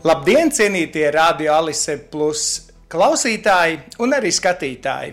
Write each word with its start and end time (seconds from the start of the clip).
Labdien, 0.00 0.48
cienītie 0.48 1.10
radio 1.12 1.58
Alise 1.58 1.98
plus 2.08 2.42
klausītāji 2.88 3.74
un 4.00 4.14
arī 4.16 4.30
skatītāji! 4.32 5.10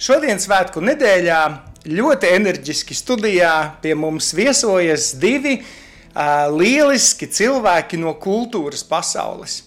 Šodien 0.00 0.40
svētku 0.40 0.80
nedēļā 0.80 1.40
ļoti 1.84 2.30
enerģiski 2.38 2.96
studijā 2.96 3.50
pie 3.82 3.92
mums 3.92 4.30
viesojas 4.32 5.10
divi 5.20 5.58
uh, 5.58 6.48
lieliski 6.54 7.28
cilvēki 7.28 8.00
no 8.00 8.14
kultūras 8.16 8.80
pasaules. 8.88 9.58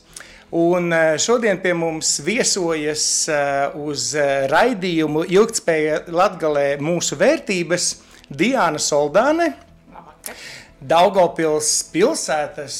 Un 0.49 0.89
šodien 1.21 1.61
pie 1.61 1.75
mums 1.77 2.15
viesojas 2.25 3.05
uh, 3.29 3.77
uz 3.77 4.09
raidījumu 4.49 5.27
Ilgtspēja 5.37 6.07
Latgalē 6.09 6.65
mūsu 6.81 7.21
vērtības 7.21 7.91
Diāna 8.33 8.81
Soldāne. 8.81 9.53
Labvakar. 9.93 10.41
Daugopils 10.83 11.69
pilsētas, 11.93 12.75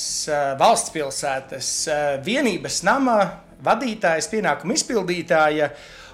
valsts 0.60 0.92
pilsētas 0.92 1.68
vienības 2.26 2.82
nama 2.84 3.18
vadītājas, 3.64 4.28
pienākuma 4.32 4.76
izpildītāja. 4.76 5.70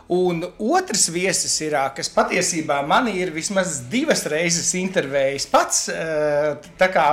Un 0.09 0.41
otrs 0.57 1.07
viesis 1.13 1.53
ir, 1.61 1.75
kas 1.94 2.09
patiesībā 2.09 2.80
man 2.85 3.09
ir 3.13 3.30
vismaz 3.33 3.75
divas 3.91 4.23
reizes 4.30 4.71
intervējis 4.77 5.45
pats, 5.49 5.83
tā 6.81 6.88
kā 6.94 7.03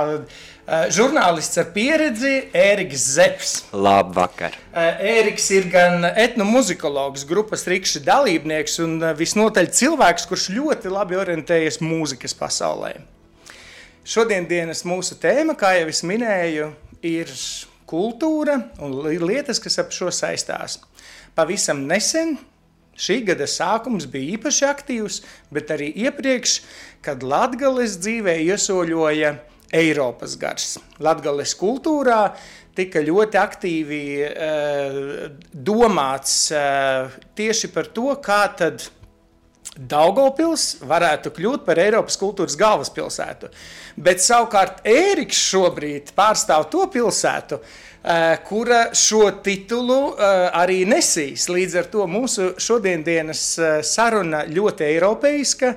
žurnālists 0.93 1.61
ar 1.61 1.69
pieredzi, 1.75 2.31
Ēriks 2.57 3.03
Zepsi. 3.15 3.67
Labvakar! 3.73 4.57
Ēriks 4.73 5.45
ir 5.57 5.69
gan 5.73 6.09
etnomuzikologs, 6.09 7.25
grupas 7.29 7.67
rīkšķa 7.69 8.01
dalībnieks 8.09 8.81
un 8.85 8.97
visnotaļ 9.17 9.69
cilvēks, 9.77 10.25
kurš 10.29 10.49
ļoti 10.57 10.93
labi 10.93 11.21
orientējas 11.21 11.81
mūzikas 11.85 12.33
pasaulē. 12.37 12.95
Šodienas 14.07 14.85
mūsu 14.87 15.17
tēma, 15.19 15.51
kā 15.59 15.73
jau 15.81 15.89
es 15.91 15.99
minēju, 16.07 16.69
ir 17.03 17.31
kultūra 17.89 18.53
un 18.79 18.93
lietas, 19.03 19.59
kas 19.59 19.75
ap 19.83 19.91
šo 19.91 20.07
saistās. 20.15 20.77
Pavisam 21.35 21.81
nesen, 21.89 22.37
šī 22.95 23.17
gada 23.27 23.43
sākums 23.51 24.07
bija 24.07 24.37
īpaši 24.37 24.67
aktīvs, 24.69 25.19
bet 25.51 25.75
arī 25.75 25.89
iepriekš, 26.05 26.55
kad 27.03 27.19
Latvijas 27.19 27.97
dzīvē 27.99 28.37
iesoļoja 28.45 29.33
Eiropas 29.75 30.37
gars. 30.39 30.77
Latvijas 31.03 31.57
kultūrā 31.59 32.21
tika 32.79 33.03
ļoti 33.03 33.41
aktīvi 33.43 34.03
uh, 34.23 35.25
domāts 35.51 36.45
uh, 36.55 37.11
tieši 37.35 37.75
par 37.75 37.91
to, 37.91 38.13
kā 38.23 38.45
tad 38.55 38.87
Daugopils 39.77 40.79
varētu 40.81 41.31
kļūt 41.35 41.65
par 41.67 41.77
Eiropas 41.81 42.17
kultūras 42.17 42.57
galvaspilsētu. 42.57 43.49
Bet 44.01 44.23
savukārt 44.25 44.81
Ēriks 44.87 45.37
šobrīd 45.51 46.13
pārstāv 46.17 46.65
to 46.73 46.87
pilsētu, 46.93 47.59
eh, 48.03 48.37
kura 48.47 48.87
šo 48.93 49.29
titulu 49.45 50.15
eh, 50.17 50.49
arī 50.57 50.81
nesīs. 50.89 51.47
Līdz 51.49 51.77
ar 51.83 51.89
to 51.93 52.07
mūsu 52.09 52.55
šodienas 52.57 53.43
eh, 53.59 53.79
saruna 53.83 54.45
ļoti 54.49 54.89
eiropeiska, 54.91 55.75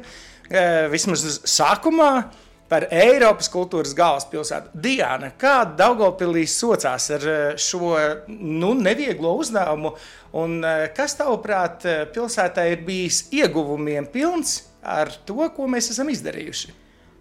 vismaz 0.91 1.23
sākumā 1.47 2.25
par 2.71 2.87
Eiropas 2.95 3.51
kultūras 3.51 3.93
galvaspilsētu. 3.99 4.71
Diana, 4.79 5.33
kā 5.39 5.65
Daugopilī 5.77 6.45
socās 6.49 7.09
ar 7.17 7.27
eh, 7.27 7.43
šo 7.59 7.97
nu, 8.31 8.73
nevieglo 8.79 9.35
uzdevumu, 9.43 9.97
un 10.39 10.61
eh, 10.63 10.87
kas 10.95 11.19
tavuprāt 11.19 11.87
eh, 11.91 12.03
pilsētā 12.15 12.69
ir 12.71 12.85
bijis 12.87 13.25
ieguvumiem 13.35 14.07
pilns 14.13 14.61
ar 14.87 15.11
to, 15.27 15.43
ko 15.57 15.67
mēs 15.71 15.91
esam 15.93 16.13
izdarījuši? 16.15 16.77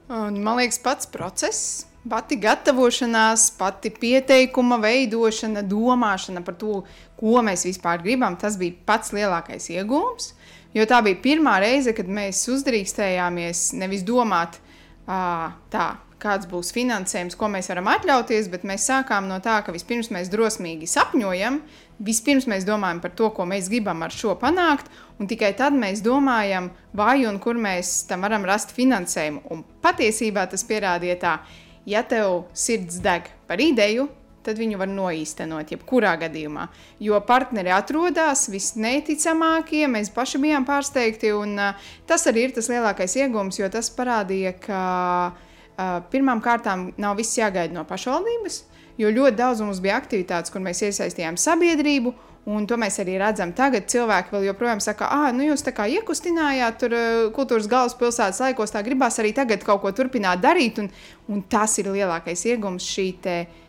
Un, 0.10 0.40
man 0.42 0.62
liekas, 0.62 0.80
pats 0.86 1.10
process, 1.10 1.84
pati 2.10 2.38
gatavošanās, 2.42 3.50
pati 3.58 3.92
pieteikuma 3.94 4.80
veidošana, 4.82 5.66
domāšana 5.66 6.46
par 6.46 6.58
to, 6.62 6.84
ko 7.20 7.44
mēs 7.46 7.66
vispār 7.68 8.02
gribam, 8.06 8.38
tas 8.40 8.58
bija 8.58 8.78
pats 8.86 9.14
lielākais 9.18 9.70
iegūms. 9.74 10.34
Jo 10.78 10.86
tā 10.86 11.02
bija 11.06 11.18
pirmā 11.22 11.58
reize, 11.62 11.94
kad 11.98 12.10
mēs 12.10 12.46
uzdrīkstējāmies 12.54 13.72
nevis 13.82 14.06
domāt, 14.06 14.60
tā, 15.10 15.88
kāds 16.20 16.48
būs 16.52 16.74
finansējums, 16.76 17.38
ko 17.40 17.48
mēs 17.52 17.70
varam 17.72 17.88
atļauties, 17.94 18.50
bet 18.52 18.66
mēs 18.68 18.88
sākām 18.90 19.30
no 19.30 19.40
tā, 19.44 19.60
ka 19.64 19.74
vispirms 19.74 20.12
mēs 20.14 20.30
drosmīgi 20.32 20.90
sapņojam, 20.90 21.62
vispirms 22.04 22.48
mēs 22.52 22.68
domājam 22.68 23.02
par 23.04 23.16
to, 23.16 23.32
ko 23.36 23.48
mēs 23.50 23.72
gribam 23.72 24.04
ar 24.06 24.14
šo 24.14 24.36
panākt, 24.40 24.92
un 25.20 25.32
tikai 25.32 25.54
tad 25.58 25.76
mēs 25.80 26.04
domājam, 26.06 26.70
vai 26.94 27.24
un 27.30 27.40
kur 27.44 27.60
mēs 27.60 28.04
tam 28.10 28.28
varam 28.28 28.46
rast 28.48 28.76
finansējumu. 28.76 29.46
Un 29.50 29.66
patiesībā 29.84 30.46
tas 30.52 30.66
pierādīja 30.68 31.20
tā, 31.24 31.36
ja 31.90 32.04
tev 32.04 32.46
sirds 32.54 33.00
deg 33.04 33.32
par 33.48 33.64
ideju, 33.64 34.10
tad 34.46 34.60
viņu 34.60 34.80
var 34.80 34.90
noīstenot 34.92 35.74
jebkurā 35.74 36.16
gadījumā. 36.24 36.68
Jo 37.04 37.20
partneri 37.26 37.74
atrodas 37.76 38.48
visneticamākie, 38.52 39.84
mēs 39.92 40.12
paši 40.16 40.42
bijām 40.44 40.68
pārsteigti, 40.68 41.34
un 41.36 41.58
uh, 41.60 41.92
tas 42.10 42.26
arī 42.32 42.48
ir 42.48 42.56
tas 42.56 42.72
lielākais 42.72 43.18
iegūms, 43.20 43.60
jo 43.62 43.70
tas 43.74 43.92
parādīja, 43.96 44.56
ka 44.64 44.82
uh, 45.34 46.00
pirmām 46.14 46.44
kārtām 46.46 46.90
nav 46.98 47.20
viss 47.20 47.40
jāgaida 47.40 47.76
no 47.76 47.86
pašvaldības, 47.90 48.64
jo 49.00 49.12
ļoti 49.14 49.40
daudz 49.40 49.64
mums 49.66 49.84
bija 49.84 50.00
aktivitātes, 50.00 50.54
kur 50.54 50.64
mēs 50.64 50.84
iesaistījām 50.88 51.40
sabiedrību. 51.40 52.16
Un 52.50 52.64
to 52.66 52.78
mēs 52.80 52.96
arī 53.04 53.18
redzam. 53.20 53.52
Tagad 53.54 53.90
cilvēki 53.92 54.32
vēl 54.34 54.46
joprojām 54.48 54.80
saka, 54.82 55.10
ah, 55.12 55.28
nu 55.36 55.44
jūs 55.44 55.62
tā 55.62 55.74
kā 55.76 55.86
iekustinājāt 55.92 56.80
tur 56.82 56.96
kultūras 57.36 57.68
galvaspilsētas 57.70 58.40
laikos, 58.42 58.72
tā 58.74 58.82
gribās 58.88 59.20
arī 59.22 59.36
tagad 59.38 59.62
kaut 59.68 59.84
ko 59.84 59.92
turpināt 59.94 60.42
darīt. 60.42 60.80
Un, 60.82 60.88
un 61.30 61.44
tas 61.52 61.76
ir 61.84 61.92
lielākais 61.92 62.48
iegums 62.50 62.88
šī 62.90 63.06
uh, 63.20 63.60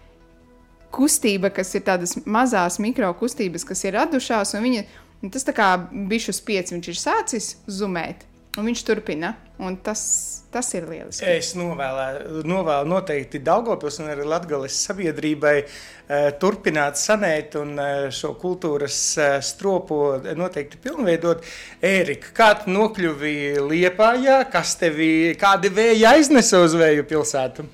kustība, 0.95 1.53
kas 1.55 1.75
ir 1.79 1.85
tādas 1.87 2.17
mazas 2.27 2.81
mikro 2.83 3.13
kustības, 3.19 3.67
kas 3.69 3.85
ir 3.87 3.97
radušās, 3.99 4.57
un 4.59 4.67
viņa, 4.67 4.83
un 5.23 5.33
tas 5.35 5.47
tā 5.47 5.55
kā 5.57 5.75
bišķi 5.91 6.35
uz 6.35 6.43
pieci 6.47 6.77
viņš 6.77 6.91
ir 6.91 7.01
sācis 7.01 7.55
zumēt. 7.71 8.27
Un 8.59 8.67
viņš 8.67 8.81
turpina, 8.83 9.29
un 9.63 9.77
tas, 9.79 10.01
tas 10.51 10.67
ir 10.75 10.89
lieliski. 10.91 11.23
Es 11.23 11.53
novēlu, 11.55 12.41
novēlu 12.51 12.91
noteikti 12.91 13.39
Daugopils 13.47 14.01
un 14.03 14.11
arī 14.11 14.27
Latgales 14.27 14.75
sabiedrībai 14.89 15.55
uh, 15.63 16.33
turpināt 16.43 16.99
sanēt 16.99 17.55
un 17.61 17.77
uh, 17.79 18.09
šo 18.11 18.33
kultūras 18.43 18.99
uh, 19.23 19.39
stropu 19.39 20.01
noteikti 20.35 20.83
pilnveidot. 20.83 21.47
Ērika, 21.79 22.35
kā 22.35 22.53
tu 22.65 22.75
nokļuvi 22.75 23.37
Liepājā, 23.71 24.43
kas 24.51 24.75
tevi, 24.83 25.13
kādi 25.39 25.71
vēja 25.71 26.17
aiznesa 26.17 26.65
uz 26.67 26.75
vēju 26.75 27.07
pilsētu? 27.07 27.71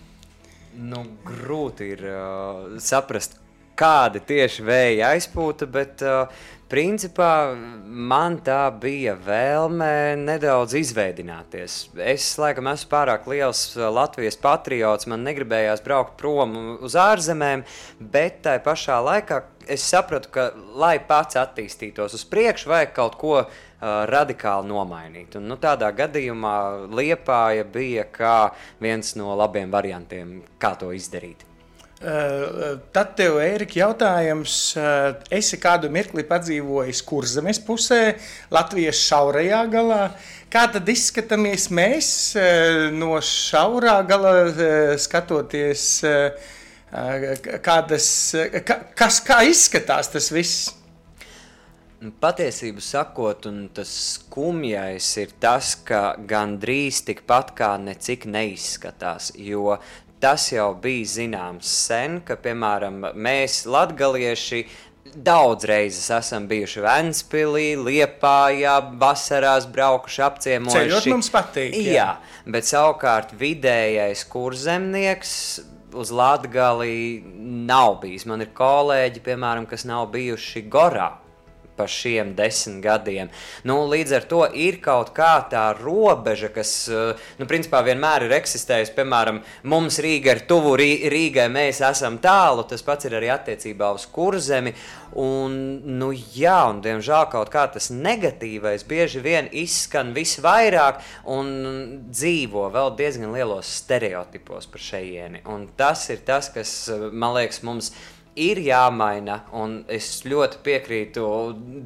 Nu, 0.77 1.03
grūti 1.25 1.93
ir 1.95 2.05
uh, 2.11 2.77
saprast, 2.83 3.39
kāda 3.77 4.21
tieši 4.25 4.65
vēja 4.65 5.13
aizpūta, 5.15 5.69
bet 5.69 6.03
uh, 6.05 6.29
principā 6.71 7.55
man 7.87 8.39
tā 8.45 8.67
bija 8.81 9.15
vēlme 9.17 9.89
nedaudz 10.21 10.77
izveidināties. 10.81 11.79
Es 11.97 12.29
laikam 12.41 12.69
esmu 12.73 12.91
pārāk 12.93 13.29
liels 13.31 13.63
Latvijas 13.77 14.39
patriots, 14.43 15.09
man 15.09 15.25
negribējās 15.27 15.85
braukt 15.85 16.17
prom 16.21 16.57
uz 16.85 16.97
ārzemēm, 17.01 17.65
bet 18.01 18.43
tai 18.47 18.59
pašā 18.65 18.99
laikā 19.07 19.43
es 19.73 19.85
sapratu, 19.87 20.31
ka, 20.35 20.51
lai 20.79 20.97
pats 21.03 21.39
attīstītos 21.41 22.17
uz 22.19 22.27
priekšu, 22.29 22.71
vajag 22.71 22.93
kaut 22.97 23.17
ko 23.21 23.39
radikāli 23.81 24.71
nomainīt. 24.71 25.37
Un, 25.37 25.51
nu, 25.51 25.59
tādā 25.61 25.91
gadījumā 25.97 26.57
Liepāja 26.97 27.67
bija 27.69 28.07
kā 28.13 28.39
viens 28.81 29.15
no 29.19 29.35
labiem 29.37 29.71
variantiem, 29.73 30.41
kā 30.59 30.75
to 30.81 30.93
izdarīt. 30.97 31.45
Tad 31.97 33.15
tev, 33.17 33.39
Erika, 33.41 33.79
jautājums. 33.81 34.77
Esi 35.33 35.57
kādu 35.61 35.89
mirkli 35.93 36.27
padzīvojis 36.29 37.01
kurzemes 37.09 37.61
pusē, 37.65 38.19
Latvijas 38.53 39.01
šaurajā 39.01 39.63
galā. 39.73 40.03
Kā 40.53 40.67
tad 40.73 40.89
izskatāmies 40.93 41.71
mēs 41.73 42.11
no 42.97 43.17
šaurā 43.25 43.97
gala, 44.09 44.35
skatoties, 45.01 45.89
kādas, 47.65 48.11
kas, 48.97 49.23
kā 49.25 49.41
izskatās 49.49 50.13
tas 50.13 50.29
viss? 50.33 50.76
Patiesību 51.97 52.83
sakot, 52.85 53.47
un 53.49 53.71
tas 53.73 53.89
skumjais 53.89 55.07
ir 55.23 55.31
tas, 55.41 55.73
ka 55.89 56.01
gandrīz 56.29 57.01
tikpat 57.09 57.55
kā 57.57 57.71
necik 57.81 58.27
neizskatās. 58.29 59.31
Jo 59.41 59.79
tas 60.21 60.45
jau 60.53 60.75
bija 60.83 61.09
zināms 61.15 61.71
sen, 61.87 62.21
ka, 62.27 62.37
piemēram, 62.41 63.01
mēs, 63.17 63.63
latgalieši, 63.65 64.63
daudz 65.17 65.65
reizes 65.69 66.11
esam 66.13 66.45
bijuši 66.51 66.85
Vēnspilī, 66.85 67.67
Liepājā, 67.81 68.77
vasarās 69.01 69.65
braukuši 69.73 70.25
apciemojuši. 70.29 70.87
Ceļot 70.93 71.13
mums 71.15 71.33
patīk. 71.33 71.81
Jā, 71.81 71.93
jā 71.97 72.53
bet 72.53 72.69
savukārt 72.69 73.33
vidējais 73.41 74.29
kurzemnieks 74.29 75.37
uz 75.97 76.13
Latgali 76.13 77.23
nav 77.69 78.03
bijis. 78.03 78.27
Man 78.29 78.45
ir 78.45 78.53
kolēģi, 78.57 79.23
piemēram, 79.25 79.65
kas 79.71 79.89
nav 79.89 80.11
bijuši 80.13 80.69
Gorā 80.69 81.15
pa 81.77 81.87
šiem 81.91 82.35
desmit 82.39 82.83
gadiem. 82.85 83.31
Nu, 83.69 83.79
līdz 83.91 84.17
ar 84.19 84.27
to 84.31 84.43
ir 84.55 84.81
kaut 84.85 85.13
kā 85.17 85.35
tā 85.51 85.69
robeža, 85.79 86.51
kas, 86.55 86.73
nu, 87.39 87.49
principā 87.49 87.83
vienmēr 87.87 88.27
ir 88.27 88.37
eksistējusi. 88.39 88.95
Piemēram, 88.97 89.43
mums 89.69 90.01
Rīga 90.03 90.37
ir 90.37 90.45
tuvu, 90.49 90.77
Rīgai 90.81 91.49
mēs 91.53 91.83
esam 91.85 92.21
tālu, 92.23 92.67
tas 92.69 92.85
pats 92.87 93.09
ir 93.09 93.19
arī 93.19 93.31
attiecībā 93.35 93.93
uz 93.97 94.09
kurzemi. 94.13 94.75
Un, 95.17 95.55
nu, 95.97 96.11
jā, 96.13 96.59
un 96.69 96.83
diemžēl 96.85 97.29
kaut 97.33 97.49
kā 97.53 97.63
tas 97.73 97.89
negatīvais 97.95 98.85
bieži 98.89 99.23
vien 99.25 99.47
izskan 99.55 100.11
visvairāk 100.17 100.99
un 101.33 101.47
dzīvo 102.11 102.67
vēl 102.75 102.93
diezgan 102.99 103.33
lielos 103.37 103.71
stereotipos 103.79 104.69
par 104.73 104.83
šejieni. 104.83 105.45
Un 105.53 105.69
tas 105.79 106.05
ir 106.13 106.21
tas, 106.27 106.51
kas 106.53 106.75
man 107.13 107.37
liekas 107.39 107.63
mums 107.65 107.95
ir 108.37 108.61
jāmaina, 108.63 109.41
un 109.57 109.79
es 109.93 110.23
ļoti 110.29 110.61
piekrītu 110.65 111.27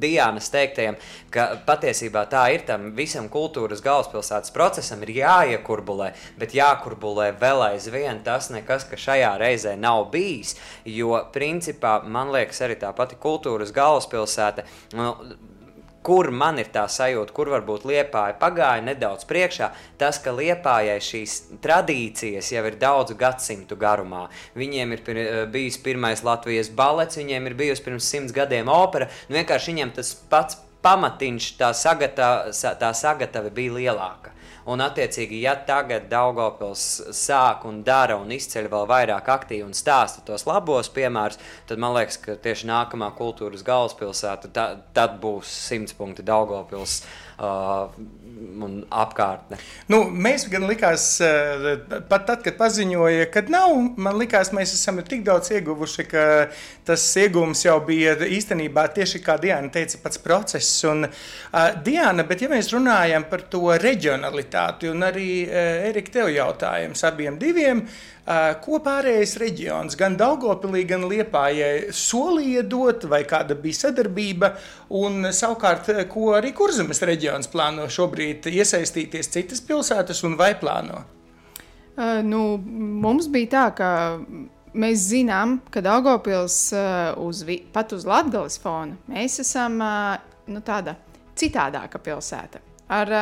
Dienas 0.01 0.49
teiktajam, 0.53 0.97
ka 1.33 1.47
patiesībā 1.67 2.25
tā 2.31 2.43
ir 2.55 2.65
tam 2.67 2.89
visam 2.97 3.29
kultūras 3.31 3.83
galvaspilsētas 3.85 4.53
procesam, 4.55 5.03
ir 5.05 5.15
jāiekurbulē, 5.21 6.11
bet 6.41 6.55
jākurbulē 6.57 7.31
vēl 7.41 7.65
aizvien 7.71 8.21
tas 8.25 8.51
nekas, 8.53 8.87
ka 8.89 8.99
šajā 8.99 9.35
reizē 9.41 9.77
nav 9.79 10.09
bijis, 10.13 10.57
jo 10.85 11.15
principā 11.33 11.99
man 12.03 12.33
liekas 12.35 12.61
arī 12.65 12.77
tā 12.81 12.91
pati 12.95 13.19
kultūras 13.21 13.73
galvaspilsēta. 13.75 14.67
Nu, 14.97 15.15
kur 16.03 16.31
man 16.33 16.59
ir 16.61 16.71
tā 16.73 16.87
sajūta, 16.89 17.33
kur 17.35 17.51
varbūt 17.53 17.85
liepāja 17.89 18.37
pagāja 18.41 18.81
nedaudz 18.85 19.25
priekšā, 19.29 19.69
tas, 20.01 20.19
ka 20.21 20.33
liepājai 20.33 20.97
šīs 21.03 21.37
tradīcijas 21.61 22.51
jau 22.55 22.65
ir 22.69 22.79
daudzu 22.81 23.17
gadsimtu 23.19 23.77
garumā. 23.79 24.27
Viņiem 24.57 24.97
ir 24.97 25.05
pir, 25.05 25.17
eh, 25.17 25.45
bijis 25.45 25.77
pirmais 25.77 26.23
Latvijas 26.23 26.69
balets, 26.69 27.17
viņiem 27.17 27.47
ir 27.47 27.53
bijusi 27.53 27.83
pirms 27.83 28.09
simts 28.09 28.33
gadiem 28.33 28.67
opera, 28.67 29.09
nu 29.29 29.37
vienkārši 29.37 29.73
viņiem 29.73 29.93
tas 29.93 30.13
pats 30.13 30.57
pamatiņš, 30.81 31.57
tā, 31.57 31.73
sagata, 31.77 32.49
tā 32.51 32.93
sagatava 32.97 33.49
bija 33.53 33.77
lielāka. 33.77 34.31
Un, 34.69 34.83
attiecīgi, 34.85 35.39
ja 35.41 35.55
tagad 35.65 36.05
Daugopils 36.11 36.83
sāk 37.17 37.65
un 37.69 37.81
dara 37.85 38.17
un 38.21 38.29
izceļ 38.35 38.69
vēl 38.69 38.85
vairāk 38.91 39.31
aktīvi 39.33 39.65
un 39.65 39.73
stāsta 39.77 40.21
tos 40.25 40.45
labos 40.49 40.91
piemērus, 40.93 41.39
tad 41.69 41.81
man 41.81 41.95
liekas, 41.97 42.19
ka 42.21 42.37
tieši 42.37 42.69
nākamā 42.69 43.09
kultūras 43.17 43.65
galvaspilsēta 43.65 44.53
ta, 44.53 44.67
tad 44.93 45.17
būs 45.23 45.49
simts 45.69 45.97
punkti 45.97 46.25
Daugopils. 46.27 47.01
Uh, 47.41 47.89
un 48.61 48.73
apkārtne. 48.93 49.57
Nu, 49.89 50.03
mēs 50.13 50.43
gan 50.51 50.67
likās, 50.69 51.05
uh, 51.25 51.71
pat 52.09 52.27
tad, 52.27 52.43
kad 52.45 52.57
paziņoja, 52.59 53.31
ka 53.33 53.41
nav, 53.49 53.73
man 53.97 54.19
likās, 54.19 54.51
mēs 54.53 54.75
esam 54.75 54.99
tik 55.07 55.23
daudz 55.25 55.49
ieguvuši, 55.55 56.05
ka 56.11 56.25
tas 56.85 57.05
iegūms 57.17 57.65
jau 57.65 57.79
bija 57.87 58.13
īstenībā 58.21 58.83
tieši 58.93 59.23
kā 59.25 59.39
Diana 59.41 59.71
teica, 59.73 59.97
pats 60.03 60.21
process. 60.21 60.83
Un, 60.85 61.07
uh, 61.07 61.71
Diana, 61.85 62.27
bet 62.29 62.45
ja 62.45 62.51
mēs 62.51 62.69
runājam 62.75 63.25
par 63.31 63.47
to 63.49 63.63
reģionalitāti, 63.73 64.50
un 64.89 65.05
arī 65.07 65.29
uh, 65.47 65.89
Erika, 65.89 66.19
tev 66.19 66.31
jautājums 66.33 67.03
abiem 67.07 67.39
diviem, 67.41 67.85
uh, 67.85 68.11
Ko 68.61 68.77
pārējais 68.85 69.33
reģions, 69.41 69.95
gan 69.97 70.13
Daugopilī, 70.13 70.83
gan 70.85 71.07
Liepājai 71.09 71.89
solīja 71.89 72.61
dot, 72.69 73.07
vai 73.09 73.23
kāda 73.25 73.57
bija 73.57 73.87
sadarbība, 73.87 74.51
un 74.93 75.25
savukārt, 75.33 75.89
ko 76.11 76.35
arī 76.37 76.53
Kurzemes 76.53 77.01
reģions 77.01 77.49
plāno 77.51 77.89
šobrīd 77.89 78.45
iesaistīties 78.51 79.31
citas 79.33 79.65
pilsētas 79.65 80.21
un 80.27 80.37
vai 80.37 80.53
plāno? 80.61 81.01
Nu, 82.23 82.43
mums 82.61 83.27
bija 83.33 83.51
tā, 83.55 83.65
ka 83.81 83.91
mēs 84.77 85.09
zinām, 85.09 85.57
ka 85.73 85.81
Daugopils 85.83 86.61
uh, 86.77 87.11
uz, 87.25 87.41
pat 87.73 87.97
uz 87.97 88.05
Latgales 88.07 88.61
fona 88.61 89.01
mēs 89.11 89.41
esam 89.43 89.81
nu, 89.81 90.61
tāda 90.61 90.95
citādāka 91.35 91.99
pilsēta. 91.99 92.61
Ar, 92.91 93.13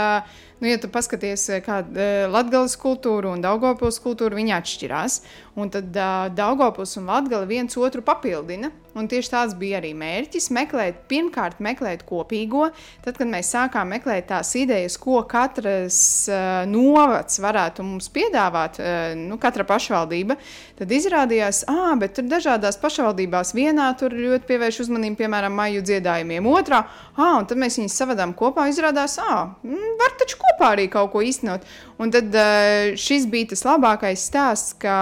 Nu, 0.59 0.67
ja 0.67 0.75
tu 0.75 0.89
paskaties, 0.91 1.45
kāda 1.63 2.03
eh, 2.03 2.25
latgales 2.27 2.75
kultūra 2.79 3.31
un 3.31 3.43
daugopils 3.43 4.01
kultūra, 4.03 4.35
viņi 4.35 4.51
atšķirās. 4.57 5.21
Un 5.59 5.71
tad 5.73 5.95
uh, 5.95 6.27
daugopils 6.31 6.95
un 6.99 7.09
latgale 7.09 7.47
viens 7.49 7.75
otru 7.79 8.03
papildina. 8.05 8.71
Un 8.97 9.05
tieši 9.07 9.29
tāds 9.31 9.53
bija 9.57 9.77
arī 9.77 9.91
mērķis. 9.97 10.49
Meklēt, 10.55 11.03
pirmkārt, 11.11 11.59
meklēt 11.63 12.01
kopīgo. 12.09 12.69
Tad, 13.03 13.19
kad 13.19 13.29
mēs 13.29 13.51
sākām 13.53 13.91
meklēt 13.93 14.29
tās 14.31 14.49
idejas, 14.57 14.97
ko 14.99 15.21
katrs 15.29 15.99
uh, 16.31 16.63
novads 16.69 17.37
varētu 17.43 17.85
mums 17.85 18.09
piedāvāt, 18.15 18.79
uh, 18.81 19.11
nu, 19.19 19.37
katra 19.41 19.65
pašvaldība, 19.67 20.39
tad 20.79 20.95
izrādījās, 20.95 21.63
ah, 21.69 21.93
bet 21.99 22.15
tur 22.17 22.27
dažādās 22.31 22.79
pašvaldībās 22.81 23.53
vienā 23.57 23.91
tur 23.99 24.15
ļoti 24.15 24.49
pievērš 24.49 24.81
uzmanību, 24.85 25.19
piemēram, 25.21 25.53
maiju 25.59 25.85
dziedājumiem, 25.85 26.49
otrā, 26.49 26.81
ah, 27.17 27.37
un 27.37 27.49
tad 27.49 27.61
mēs 27.61 27.77
viņus 27.81 27.99
savadām 28.01 28.33
kopā. 28.37 28.69
Izrādās, 28.71 29.19
ah, 29.21 29.53
var 30.01 30.17
taču 30.19 30.41
kopā 30.41 30.73
arī 30.75 30.89
kaut 30.91 31.13
ko 31.13 31.23
īstenot. 31.25 31.67
Un 31.99 32.11
tad 32.15 32.35
uh, 32.35 32.95
šis 32.99 33.27
bija 33.31 33.51
tas 33.51 33.65
labākais 33.67 34.21
stāsts, 34.29 34.75
ka 34.79 34.95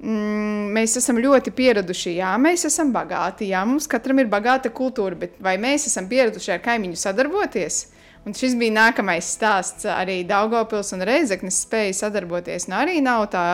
mm, 0.00 0.70
mēs 0.76 0.96
esam 1.00 1.20
ļoti 1.20 1.52
pieraduši. 1.56 2.14
Jā, 2.20 2.30
mēs 2.40 2.64
esam 2.70 2.92
bagāti, 2.94 3.50
jā, 3.52 3.64
mums 3.68 3.88
katram 3.90 4.22
ir 4.22 4.30
bagāta 4.32 4.72
kultūra, 4.72 5.18
bet 5.26 5.36
vai 5.44 5.58
mēs 5.60 5.88
esam 5.90 6.08
pieraduši 6.08 6.56
ar 6.56 6.64
kaimiņu 6.64 6.96
sadarboties? 7.00 7.82
Un 8.26 8.34
šis 8.34 8.56
bija 8.58 8.74
nākamais 8.74 9.28
stāsts. 9.36 9.84
Arī 9.86 10.24
Daugopils 10.26 10.88
un 10.96 11.04
Reizeknis 11.06 11.60
spēja 11.62 11.92
sadarboties. 11.94 12.64
Nu, 12.66 12.80
arī 12.80 12.98
nav 13.04 13.28
tā 13.30 13.44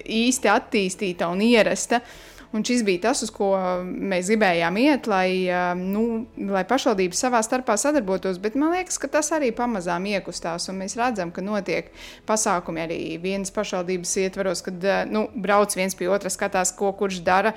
īsti 0.00 0.48
attīstīta 0.48 1.28
un 1.28 1.42
ierasta. 1.44 2.00
Uh, 2.00 2.23
Un 2.54 2.62
šis 2.62 2.84
bija 2.86 3.08
tas, 3.08 3.24
uz 3.26 3.32
ko 3.34 3.48
mēs 3.82 4.28
gribējām 4.30 4.76
iet, 4.78 5.08
lai, 5.10 5.50
nu, 5.74 6.04
lai 6.38 6.62
pašvaldības 6.70 7.24
savā 7.26 7.40
starpā 7.42 7.74
sadarbotos. 7.80 8.38
Bet 8.42 8.54
man 8.54 8.76
liekas, 8.76 9.00
ka 9.02 9.10
tas 9.10 9.32
arī 9.34 9.48
pamazām 9.56 10.06
iekustās. 10.12 10.68
Mēs 10.70 10.94
redzam, 11.00 11.32
ka 11.34 11.42
notiek 11.42 11.90
pasākumi 12.28 12.84
arī 12.84 13.00
vienas 13.22 13.50
pašvaldības 13.54 14.14
ietvaros, 14.22 14.62
kad 14.68 14.86
nu, 15.10 15.26
brauc 15.34 15.74
viens 15.74 15.98
pie 15.98 16.06
otra, 16.14 16.30
skatās, 16.30 16.70
ko 16.78 16.92
kurš 16.94 17.24
dara, 17.26 17.56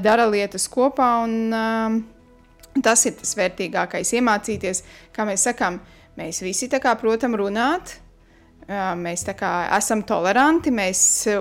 dara 0.00 0.24
lietas 0.30 0.70
kopā. 0.72 1.12
Un, 1.26 2.06
tas 2.86 3.04
ir 3.04 3.18
tas 3.20 3.36
vērtīgākais, 3.36 4.16
iemācīties, 4.16 4.84
kā 5.12 5.28
mēs 5.28 5.44
sakām, 5.50 5.82
mēs 6.16 6.40
visi 6.46 6.70
tā 6.72 6.80
kā 6.80 6.96
protam 6.96 7.36
runāt 7.36 7.98
Mēs 8.70 9.24
esam 9.26 10.04
toleranti, 10.06 10.70
mēs 10.70 11.00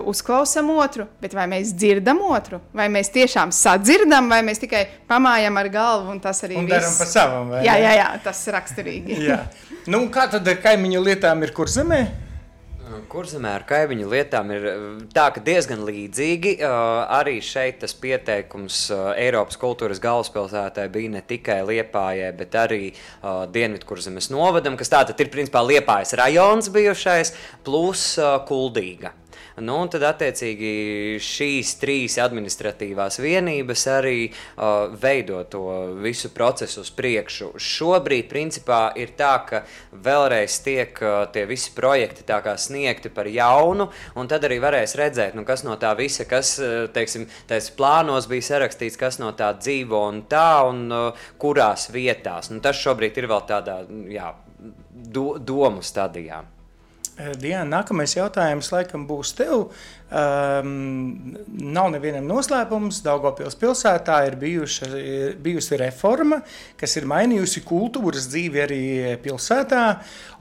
uzklausām 0.10 0.72
otru, 0.74 1.06
bet 1.22 1.36
vai 1.38 1.46
mēs 1.52 1.76
dzirdam 1.78 2.24
otru, 2.26 2.58
vai 2.74 2.88
mēs 2.90 3.12
tiešām 3.14 3.52
sadzirdam, 3.54 4.31
vai 4.31 4.40
mēs 4.48 4.64
tikai 4.64 4.81
pamājam 5.10 5.60
ar 5.62 5.70
galvu 5.70 6.16
un 6.16 6.24
tas 6.24 6.42
arī 6.48 6.58
ir. 6.58 6.72
Darām 6.72 6.96
pa 6.98 7.06
savam, 7.06 7.52
vai 7.54 7.62
jā, 7.68 7.76
jā, 7.84 7.92
jā, 8.00 8.08
tas 8.26 8.42
ir 8.48 8.58
raksturīgi. 8.58 9.20
Nu, 9.94 10.02
kā 10.10 10.26
tad 10.31 10.50
ar 10.50 10.58
kaimiņu 10.64 11.06
lietām 11.06 11.46
ir 11.46 11.54
kur 11.54 11.70
zemē? 11.70 12.02
Kurzemē 13.10 13.56
ar 13.58 13.63
kaimiņu 13.70 14.08
lietām 14.12 14.51
ir 14.54 14.66
eh, 14.70 14.82
tā, 15.16 15.25
ka 15.34 15.42
diezgan 15.44 15.82
līdzīgi. 15.88 16.56
Uh, 16.62 17.01
arī 17.18 17.39
šeit 17.44 17.80
tas 17.82 17.96
pieteikums 17.98 18.84
uh, 18.94 19.10
Eiropas 19.18 19.58
kultūras 19.62 20.01
galvaspilsētai 20.04 20.86
bija 20.94 21.16
ne 21.16 21.24
tikai 21.25 21.60
Liepājai, 21.66 22.30
bet 22.38 22.56
arī 22.60 22.82
Dienvidkurzemes 23.54 24.30
novadam, 24.34 24.78
kas 24.80 24.92
tātad 24.94 25.20
ir 25.22 25.32
principā 25.34 25.63
Liepājas 25.66 26.16
rajons 26.20 26.70
bijušais, 26.74 27.34
plus 27.66 28.12
Kuldīga. 28.50 29.13
Nu, 29.60 29.75
un 29.84 29.89
tad, 29.92 30.04
attiecīgi, 30.08 30.70
šīs 31.24 31.74
trīs 31.82 32.16
administratīvās 32.22 33.20
vienības 33.20 33.86
arī 33.92 34.18
uh, 34.30 34.92
veido 35.01 35.42
to 35.51 35.63
visu 36.00 36.32
procesu 36.36 36.84
uz 36.86 36.92
priekšu. 36.96 37.51
Šobrīd, 37.60 38.30
principā, 38.32 38.82
ir 39.00 39.12
tā, 39.20 39.34
ka 39.50 39.63
vēlreiz 40.06 40.60
tiek 40.63 41.01
uh, 41.04 41.25
tie 41.34 41.44
visi 41.50 41.74
projekti 41.75 42.24
sniegti 42.60 43.12
par 43.12 43.28
jaunu, 43.28 43.89
un 44.16 44.30
tad 44.32 44.48
arī 44.48 44.60
varēs 44.63 44.96
redzēt, 45.00 45.36
nu, 45.36 45.44
kas 45.48 45.66
no 45.68 45.75
tā 45.82 45.92
visa, 46.00 46.24
kas, 46.30 46.56
uh, 46.63 46.88
teiksim, 46.94 47.28
tais 47.48 47.72
plānos 47.75 48.30
bija 48.32 48.48
sarakstīts, 48.54 49.00
kas 49.00 49.20
no 49.20 49.34
tā 49.36 49.51
dzīvo 49.58 50.06
un 50.08 50.24
tā, 50.32 50.63
un 50.70 50.86
uh, 50.88 51.28
kurās 51.38 51.89
vietās. 51.92 52.51
Nu, 52.54 52.62
tas 52.63 52.80
šobrīd 52.80 53.18
ir 53.20 53.28
vēl 53.28 53.44
tādā, 53.50 53.82
jā, 54.08 54.32
do, 54.94 55.34
domu 55.39 55.84
stadijā. 55.84 56.46
Diana, 57.20 57.68
nākamais 57.80 58.16
jautājums 58.16 58.72
laikam 58.72 59.04
būs 59.10 59.34
tev. 59.36 59.70
Um, 60.10 61.36
nav 61.62 61.92
nevienam 61.94 62.25
noslēpums, 62.25 63.04
Daugopils 63.06 63.54
pilsētā 63.62 64.16
ir 64.25 64.39
bijuša, 64.42 64.88
bijusi 65.38 65.78
reforma, 65.78 66.39
kas 66.80 66.98
ir 66.98 67.06
mainījusi 67.10 67.62
kultūras 67.68 68.25
dzīvi 68.32 68.63
arī 68.63 68.82
pilsētā. 69.22 69.84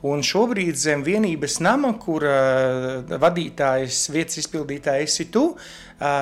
Un 0.09 0.23
šobrīd 0.25 0.79
zem 0.79 1.03
vienības 1.05 1.59
nama, 1.61 1.91
kur 2.01 2.25
uh, 2.25 3.19
vadītājs, 3.21 4.07
vietas 4.15 4.41
izpildītājs 4.41 5.19
ir 5.25 5.31
tu, 5.35 5.45
uh, 5.53 5.79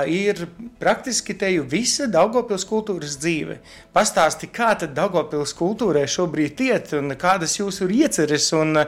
ir 0.08 0.46
praktiski 0.80 1.34
te 1.36 1.50
jau 1.52 1.64
visa 1.68 2.06
Daugopils 2.08 2.64
kultūras 2.68 3.18
dzīve. 3.20 3.58
Pastāsti, 3.92 4.48
kā 4.48 4.70
tad 4.80 4.94
Daugopils 4.96 5.52
kultūrai 5.56 6.06
šobrīd 6.08 6.62
iet 6.64 6.94
un 6.96 7.12
kādas 7.20 7.58
jūsu 7.58 7.88
ieceres 7.92 8.48
un, 8.56 8.80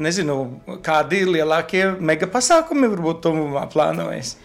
nezinu, 0.00 0.38
kādi 0.86 1.20
ir 1.20 1.34
lielākie 1.36 1.84
mega 2.00 2.28
pasākumi 2.30 2.88
varbūt 2.88 3.20
tomumā 3.26 3.66
plāno? 3.72 3.99
Plānojis? 4.00 4.36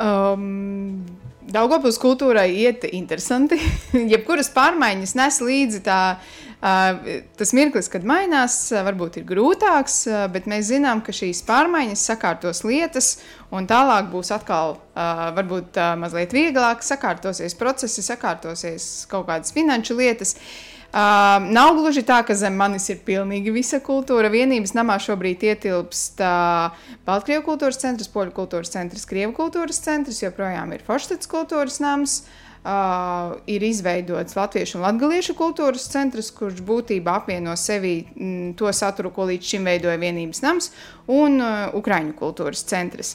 Um, 0.00 1.02
Daugopils 1.50 1.98
kultūrai 1.98 2.50
iet 2.62 2.84
interesanti. 2.92 3.58
Jebkuras 4.12 4.52
pārmaiņas 4.54 5.16
nes 5.18 5.40
līdzi 5.42 5.80
tā, 5.82 5.98
uh, 6.14 7.10
tas 7.36 7.52
mirklis, 7.56 7.90
kad 7.90 8.06
mainās, 8.06 8.60
varbūt 8.70 9.18
ir 9.18 9.26
grūtāks, 9.26 9.96
uh, 10.06 10.24
bet 10.30 10.46
mēs 10.50 10.68
zinām, 10.70 11.02
ka 11.02 11.14
šīs 11.16 11.42
pārmaiņas 11.48 12.06
sakārtos 12.12 12.62
lietas, 12.68 13.16
un 13.50 13.66
tālāk 13.70 14.12
būs 14.12 14.30
atkal 14.36 14.76
uh, 14.78 15.30
varbūt 15.36 15.80
uh, 15.80 15.96
mazliet 16.00 16.36
vieglāk, 16.36 16.86
sakārtosies 16.86 17.58
procesi, 17.58 18.06
sakārtosies 18.06 19.08
kaut 19.10 19.26
kādas 19.32 19.56
finanšu 19.56 19.98
lietas. 19.98 20.36
Uh, 20.36 20.79
Uh, 20.90 21.38
nav 21.54 21.76
gluži 21.78 22.02
tā, 22.02 22.16
ka 22.26 22.34
zem 22.34 22.56
manis 22.58 22.88
ir 22.90 22.98
pilnīgi 23.06 23.52
visa 23.54 23.78
kultūra. 23.78 24.26
Vienības 24.32 24.72
namā 24.74 24.96
šobrīd 24.98 25.44
ietilpst 25.46 26.18
uh, 26.18 26.74
Baltkrievijas 27.06 27.46
kultūras 27.46 27.78
centrs, 27.78 28.10
Poļu 28.10 28.34
kultūras 28.34 28.74
centrs, 28.74 29.06
Krievijas 29.06 29.36
kultūras 29.36 29.78
centrs, 29.84 30.18
joprojām 30.24 30.74
ir 30.74 30.82
Forštats 30.82 31.30
kultūras 31.30 31.78
nams. 31.84 32.24
Uh, 32.60 33.38
ir 33.48 33.62
izveidots 33.64 34.34
Latviešu 34.36 34.80
un 34.80 34.84
Latviešu 34.84 35.32
kultūras 35.38 35.86
centrs, 35.94 36.28
kurš 36.34 36.58
būtībā 36.66 37.14
apvieno 37.22 37.54
sevi 37.56 37.94
m, 38.18 38.50
to 38.58 38.68
saturu, 38.74 39.14
ko 39.14 39.30
līdz 39.30 39.54
šim 39.54 39.70
veidoja 39.70 39.96
vienības 39.96 40.42
nams, 40.44 40.72
un 41.06 41.38
uh, 41.38 41.70
Ukraiņu 41.78 42.18
kultūras 42.18 42.66
centrs. 42.68 43.14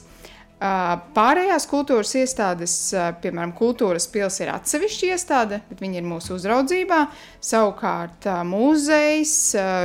Pārējās 0.56 1.66
kultūras 1.68 2.14
iestādes, 2.16 2.74
piemēram, 3.22 3.52
kultūras 3.58 4.06
pilsēta 4.08 4.46
ir 4.46 4.52
atsevišķa 4.54 5.10
iestāde, 5.12 5.60
bet 5.68 5.82
viņi 5.84 6.00
ir 6.00 6.06
mūsu 6.08 6.38
uzraudzībā. 6.38 7.02
Savukārt 7.44 8.30
muzejs, 8.48 9.34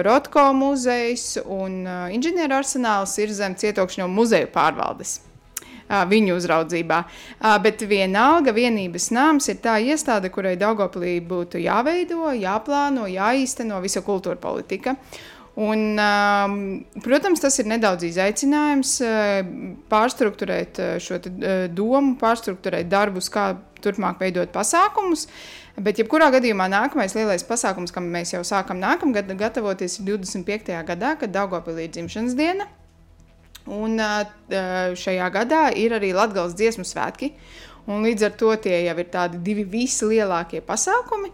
Rotko 0.06 0.52
muzejs 0.54 1.40
un 1.42 1.82
inženieru 2.14 2.60
arsenāls 2.60 3.16
ir 3.18 3.34
zem 3.34 3.58
cietokšņu 3.58 4.06
muzeju 4.14 4.52
pārvaldes 4.54 5.18
viņu 5.90 6.36
uzraudzībā. 6.38 7.00
Bet 7.64 7.82
vienalga 7.90 8.54
vienības 8.54 9.10
nams 9.10 9.50
ir 9.50 9.58
tā 9.64 9.74
iestāde, 9.82 10.30
kurai 10.30 10.54
Daugoplī 10.54 11.16
būtu 11.18 11.58
jāveido, 11.58 12.30
jāplāno, 12.38 13.08
jāīsteno 13.10 13.82
visa 13.82 14.04
kultūra 14.06 14.38
politika. 14.38 14.94
Un, 15.60 15.98
um, 16.00 16.84
protams, 17.04 17.40
tas 17.42 17.58
ir 17.60 17.66
nedaudz 17.68 18.06
izaicinājums 18.08 18.94
uh, 19.04 19.40
pārstruktūrēt 19.92 20.80
uh, 20.80 20.92
šo 21.02 21.18
uh, 21.20 21.66
domu, 21.68 22.14
pārstruktūrēt 22.20 22.88
darbus, 22.88 23.28
kā 23.32 23.50
turpmāk 23.84 24.22
veidot 24.22 24.48
pasākumus. 24.54 25.26
Bet, 25.76 26.00
jebkurā 26.00 26.30
gadījumā, 26.32 26.64
nākamais 26.72 27.12
lielais 27.16 27.44
pasākums, 27.44 27.92
kam 27.92 28.08
mēs 28.08 28.32
jau 28.32 28.40
sākam 28.46 28.80
nākamgad, 28.80 29.28
gatavoties 29.36 29.98
ir 30.00 30.08
25. 30.14 30.72
gadā, 30.88 31.12
kad 31.20 31.34
Daugopilī 31.34 31.88
ir 31.88 31.94
dzimšanas 31.98 32.36
diena. 32.38 32.68
Un 33.70 34.00
šajā 34.98 35.26
gadā 35.32 35.66
ir 35.76 35.92
arī 35.94 36.14
Latvijas 36.16 36.56
dziesmu 36.56 36.86
svētki. 36.88 37.34
Un 37.88 38.04
līdz 38.04 38.26
ar 38.26 38.34
to 38.38 38.50
tie 38.62 38.82
jau 38.84 38.94
ir 39.00 39.08
tādi 39.12 39.40
divi 39.44 39.64
visi 39.64 40.08
lielākie 40.10 40.60
pasākumi. 40.66 41.30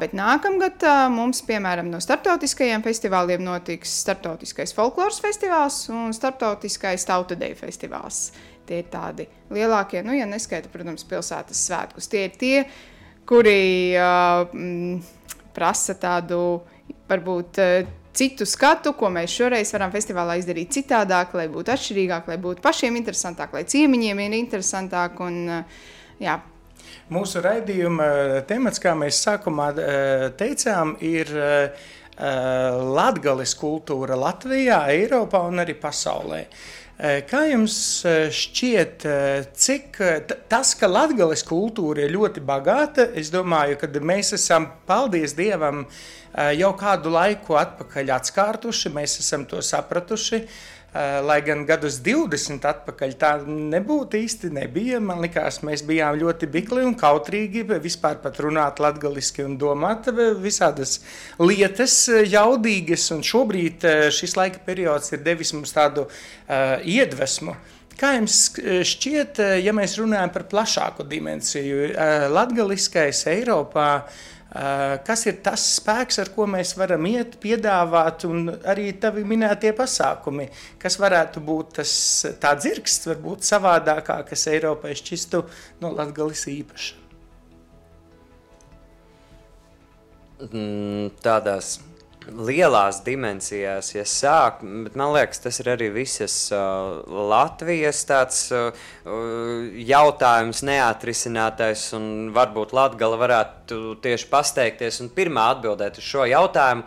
Bet 0.00 0.16
nākamgad 0.16 0.82
mums, 1.14 1.42
piemēram, 1.46 1.90
no 1.92 2.00
starptautiskajiem 2.02 2.84
festivāliem 2.84 3.44
notiks 3.46 3.92
Startautiskais 4.02 4.74
folkloras 4.76 5.20
festivāls 5.22 5.84
un 5.92 6.14
Startautiskais 6.16 7.06
tautadeju 7.08 7.58
festivāls. 7.60 8.30
Tie 8.66 8.80
ir 8.82 8.88
tādi 8.90 9.28
lielākie, 9.54 10.02
nu, 10.02 10.16
ja 10.16 10.26
neskaita, 10.26 10.72
protams, 10.72 11.06
pilsētas 11.06 11.60
svētkus. 11.68 12.10
Tie 12.10 12.24
ir 12.26 12.34
tie, 12.40 12.56
kuri 13.28 13.94
uh, 13.94 14.48
prasa 15.54 15.94
tādu 16.02 16.40
varbūt 17.06 17.62
citu 18.16 18.46
skatu, 18.48 18.94
ko 18.96 19.10
mēs 19.12 19.34
šoreiz 19.36 19.70
varam 19.74 19.92
festivālā 19.94 20.38
izdarīt 20.40 20.72
citādāk, 20.76 21.34
lai 21.36 21.46
būtu 21.52 21.72
atšķirīgāk, 21.74 22.30
lai 22.32 22.38
būtu 22.40 22.64
pašiem 22.64 22.96
interesantāk, 23.00 23.54
lai 23.56 23.66
ciemiņiem 23.68 24.22
ir 24.24 24.36
interesantāk. 24.40 25.20
Un, 25.24 25.42
jā. 26.22 26.40
Mūsu 27.12 27.42
raidījuma 27.44 28.06
eh, 28.06 28.38
temats, 28.48 28.80
kā 28.82 28.96
mēs 28.98 29.20
sākumā 29.26 29.68
eh, 29.78 30.24
teicām, 30.38 30.96
ir 31.06 31.30
eh, 31.36 31.86
latgales 32.16 33.52
kultūra 33.60 34.16
Latvijā, 34.18 34.86
Eiropā 34.94 35.44
un 35.50 35.60
arī 35.60 35.76
pasaulē. 35.76 36.46
Kā 37.28 37.42
jums 37.44 37.74
šķiet, 38.32 39.02
cik 39.52 39.98
tas, 40.48 40.70
ka 40.80 40.88
latgales 40.88 41.42
kultūra 41.44 42.06
ir 42.06 42.14
ļoti 42.14 42.40
bagāta, 42.40 43.04
es 43.20 43.28
domāju, 43.28 43.76
ka 43.82 43.90
mēs 44.00 44.32
esam, 44.38 44.70
paldies 44.88 45.34
Dievam, 45.36 45.82
uh, 45.84 45.98
Eh, 46.25 46.25
jau 46.58 46.72
kādu 46.76 47.12
laiku 47.14 47.56
atpakaļ 47.56 48.10
atskārtuši, 48.18 48.92
mēs 48.92 49.20
esam 49.22 49.46
to 49.48 49.62
sapratuši. 49.64 50.42
Eh, 50.96 51.20
lai 51.20 51.42
gan 51.44 51.64
gadus 51.68 51.98
20 52.00 52.64
atpakaļ 52.64 53.10
tā 53.20 53.30
nebūtu 53.44 54.16
īsti 54.22 54.48
nebija. 54.54 55.00
Man 55.02 55.18
liekas, 55.24 55.58
mēs 55.66 55.82
bijām 55.84 56.16
ļoti 56.16 56.48
bikli 56.48 56.84
un 56.86 56.94
kautrīgi 56.96 57.66
vispār 57.84 58.20
pat 58.22 58.38
runāt 58.40 58.80
latgaliski 58.80 59.44
un 59.44 59.58
domāt 59.60 60.08
visādas 60.40 61.00
lietas 61.42 61.98
jaudīgas. 62.30 63.10
Un 63.12 63.24
šobrīd 63.26 63.84
eh, 63.84 64.04
šis 64.14 64.38
laika 64.38 64.62
periods 64.64 65.12
ir 65.12 65.24
devis 65.26 65.52
mums 65.56 65.74
tādu 65.76 66.06
uh, 66.06 66.78
iedvesmu. 66.80 67.56
Kā 67.96 68.14
jums 68.14 68.38
šķiet, 68.84 69.38
ja 69.64 69.72
mēs 69.76 69.96
runājam 69.96 70.32
par 70.32 70.46
plašāku 70.48 71.04
dimensiju, 71.08 71.90
uh, 71.90 72.26
latgaliskais 72.32 73.24
Eiropā? 73.32 73.90
Uh, 74.06 74.35
Eh, 74.35 74.35
kas 75.06 75.26
ir 75.28 75.40
tas 75.44 75.62
spēks, 75.76 76.20
ar 76.22 76.30
ko 76.34 76.46
mēs 76.50 76.74
varam 76.78 77.06
iet, 77.10 77.36
piedāvāt, 77.42 78.24
un 78.28 78.50
arī 78.68 78.90
tavi 79.00 79.24
minētie 79.28 79.72
pasākumi, 79.76 80.48
kas 80.82 80.98
varētu 81.02 81.42
būt 81.44 81.74
tas 81.80 81.92
tāds 82.42 82.64
dzirksts, 82.64 83.10
varbūt 83.10 83.46
savādākā, 83.48 84.22
kas 84.28 84.46
Eiropai 84.52 84.94
šķistu 84.96 85.42
no 85.82 85.92
Latgalis 85.96 86.46
īpaša? 86.52 87.02
Mm, 90.46 91.12
tādās 91.24 91.78
lielās 92.34 93.00
dimensijās, 93.06 93.92
ja 93.94 94.02
sāk, 94.08 94.62
bet 94.84 94.96
man 94.98 95.12
liekas, 95.14 95.40
tas 95.44 95.60
ir 95.62 95.70
arī 95.76 95.88
visas 95.94 96.34
uh, 96.54 96.98
Latvijas 97.06 98.02
tāds 98.08 98.40
uh, 98.54 98.86
jautājums 99.86 100.64
neatrisinātais, 100.66 101.86
un 101.96 102.32
varbūt 102.36 102.74
Latgala 102.76 103.20
varētu 103.20 103.96
tieši 104.02 104.30
pasteikties 104.32 105.00
un 105.04 105.12
pirmā 105.14 105.50
atbildēt 105.54 106.00
uz 106.02 106.10
šo 106.10 106.26
jautājumu. 106.30 106.86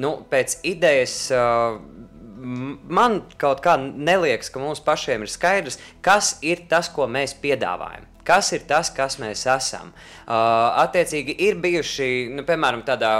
Nu, 0.00 0.14
pēc 0.30 0.58
idejas 0.66 1.16
uh, 1.34 1.78
man 2.40 3.22
kaut 3.40 3.62
kā 3.64 3.76
neliekas, 3.78 4.50
ka 4.50 4.62
mums 4.62 4.82
pašiem 4.84 5.26
ir 5.26 5.30
skaidrs, 5.30 5.78
kas 6.04 6.38
ir 6.42 6.66
tas, 6.70 6.90
ko 6.90 7.06
mēs 7.10 7.36
piedāvājam. 7.42 8.09
Kas 8.26 8.52
ir 8.52 8.66
tas, 8.68 8.90
kas 8.92 9.16
mēs 9.20 9.46
esam? 9.48 9.92
Uh, 10.30 10.34
attiecīgi, 10.84 11.34
ir 11.42 11.56
bijuši, 11.58 12.06
nu, 12.36 12.44
piemēram, 12.46 12.84
tādā 12.86 13.10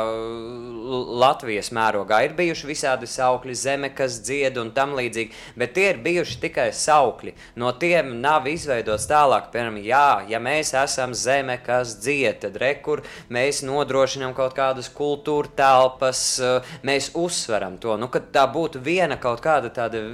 Latvijas 1.20 1.72
mērogā, 1.74 2.20
ir 2.26 2.34
bijuši 2.38 2.68
visādi 2.68 3.08
saukļi, 3.10 3.56
zeme, 3.56 3.90
kas 3.96 4.20
dzied 4.26 4.60
un 4.60 4.70
tam 4.76 4.92
līdzīgi, 4.98 5.34
bet 5.58 5.72
tie 5.74 5.88
ir 5.94 6.02
bijuši 6.04 6.38
tikai 6.44 6.68
saukļi. 6.76 7.34
No 7.58 7.72
tiem 7.80 8.12
nav 8.22 8.46
izveidots 8.50 9.08
tālāk, 9.10 9.48
piemēram, 9.54 9.80
jā, 9.82 10.04
ja 10.30 10.42
mēs 10.42 10.74
esam 10.78 11.16
zeme, 11.16 11.56
kas 11.64 11.96
dzied, 12.02 12.42
tad 12.44 12.60
rekur 12.62 13.02
mēs 13.32 13.64
nodrošinām 13.66 14.36
kaut 14.36 14.54
kādas 14.58 14.92
kultūra 14.94 15.50
telpas, 15.58 16.22
uh, 16.44 16.70
mēs 16.86 17.10
uzsveram 17.18 17.80
to, 17.82 17.96
nu, 17.98 18.10
ka 18.12 18.22
tā 18.22 18.44
būtu 18.52 18.84
viena 18.84 19.18
kaut 19.20 19.42
kāda 19.42 19.72
tāda 19.74 20.04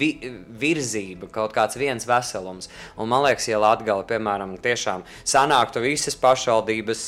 vi 0.00 0.14
virzība, 0.60 1.28
kaut 1.30 1.54
kāds 1.54 1.78
viens 1.78 2.08
veselums. 2.08 2.70
Un 2.98 3.10
man 3.12 3.28
liekas, 3.28 3.46
ja 3.50 3.60
Latgala, 3.60 4.08
piemēram, 4.08 4.29
piemēram, 4.30 4.56
tiešām 4.62 5.04
sanāktu 5.24 5.82
visas 5.82 6.16
pašvaldības, 6.20 7.04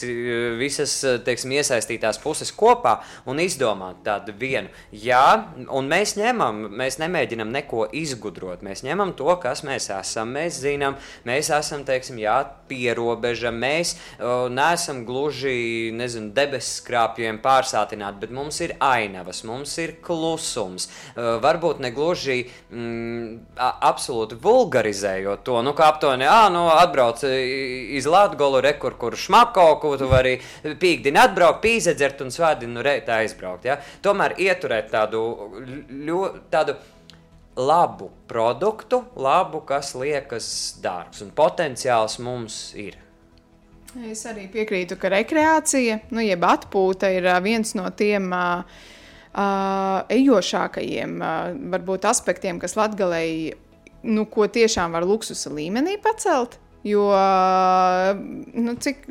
visas 0.59 0.95
teiksim, 1.25 1.55
iesaistītās 1.59 2.21
puses 2.23 2.53
kopā 2.53 3.01
un 3.27 3.41
izdomāt 3.43 4.03
tādu 4.05 4.35
vienu. 4.39 4.69
Jā, 4.93 5.53
un 5.71 5.89
mēs 5.91 6.17
ņemam, 6.17 6.69
mēs 6.73 6.99
nemēģinam 6.99 7.53
neko 7.53 7.89
izgudrot. 7.93 8.63
Mēs 8.63 8.83
ņemam 8.83 9.15
to, 9.15 9.31
kas 9.43 9.63
mēs 9.67 9.91
esam. 9.93 10.33
Mēs 10.35 10.61
zinām, 10.63 10.97
mēs 11.29 11.51
esam, 11.53 11.85
teiksim, 11.85 12.19
jā, 12.23 12.43
pierobeža. 12.69 13.53
Mēs 13.53 13.95
uh, 14.19 14.49
neesam 14.53 15.05
gluži, 15.07 15.93
nezinu, 15.95 16.33
debesu 16.35 16.81
skrāpjiem 16.81 17.41
pārsātināti, 17.43 18.23
bet 18.23 18.35
mums 18.35 18.61
ir 18.65 18.77
ainavas, 18.83 19.43
mums 19.49 19.77
ir 19.83 19.97
klusums. 20.05 20.89
Uh, 21.13 21.37
varbūt 21.43 21.83
ne 21.83 21.93
gluži 21.95 22.43
mm, 22.73 23.57
absolūti 23.59 24.39
vulgarizējot 24.43 25.45
to, 25.47 25.61
nu, 25.65 25.75
kā 25.77 25.93
aptuveni, 25.93 26.27
ah, 26.29 26.49
nu, 26.53 26.65
atbrauc 26.73 27.12
atbrauc 27.13 27.97
iz 27.97 28.07
Latviju, 28.07 28.61
rekur, 28.61 28.97
kur 28.99 29.17
šmako, 29.17 29.79
ko 29.81 29.97
tu 29.97 30.09
vari 30.09 30.39
pīkdini 30.63 31.19
atbraukt, 31.19 31.63
pīzedzert 31.63 32.23
un 32.23 32.31
svētdien 32.31 32.73
nu 32.73 32.83
reitā 32.83 33.21
aizbraukt. 33.23 33.65
Ja? 33.65 33.79
Tomēr 34.03 34.37
ieturēt 34.39 34.91
tādu, 34.91 35.23
ļo, 35.91 36.23
tādu 36.51 36.77
labu 37.57 38.11
produktu, 38.29 39.05
labu, 39.17 39.61
kas 39.67 39.95
liekas 39.95 40.79
dārgs 40.83 41.23
un 41.23 41.33
potenciāls 41.37 42.19
mums 42.19 42.73
ir. 42.75 42.97
Es 44.09 44.25
arī 44.25 44.47
piekrītu, 44.49 44.97
ka 44.97 45.11
rekreācija, 45.13 45.99
nu, 46.11 46.23
jeb 46.25 46.41
atpūta, 46.49 47.11
ir 47.13 47.29
viens 47.45 47.75
no 47.77 47.91
tiem 47.93 48.31
uh, 48.33 48.63
ejošākajiem 50.09 51.19
uh, 51.21 51.53
varbūt 51.75 52.09
aspektiem, 52.09 52.57
kas 52.63 52.79
latgalēji, 52.79 53.53
nu, 54.09 54.25
ko 54.33 54.49
tiešām 54.49 54.97
var 54.97 55.05
luksusa 55.05 55.53
līmenī 55.53 55.99
pacelt. 56.01 56.57
Jo 56.83 57.07
nu, 58.59 58.75
cik 58.83 59.05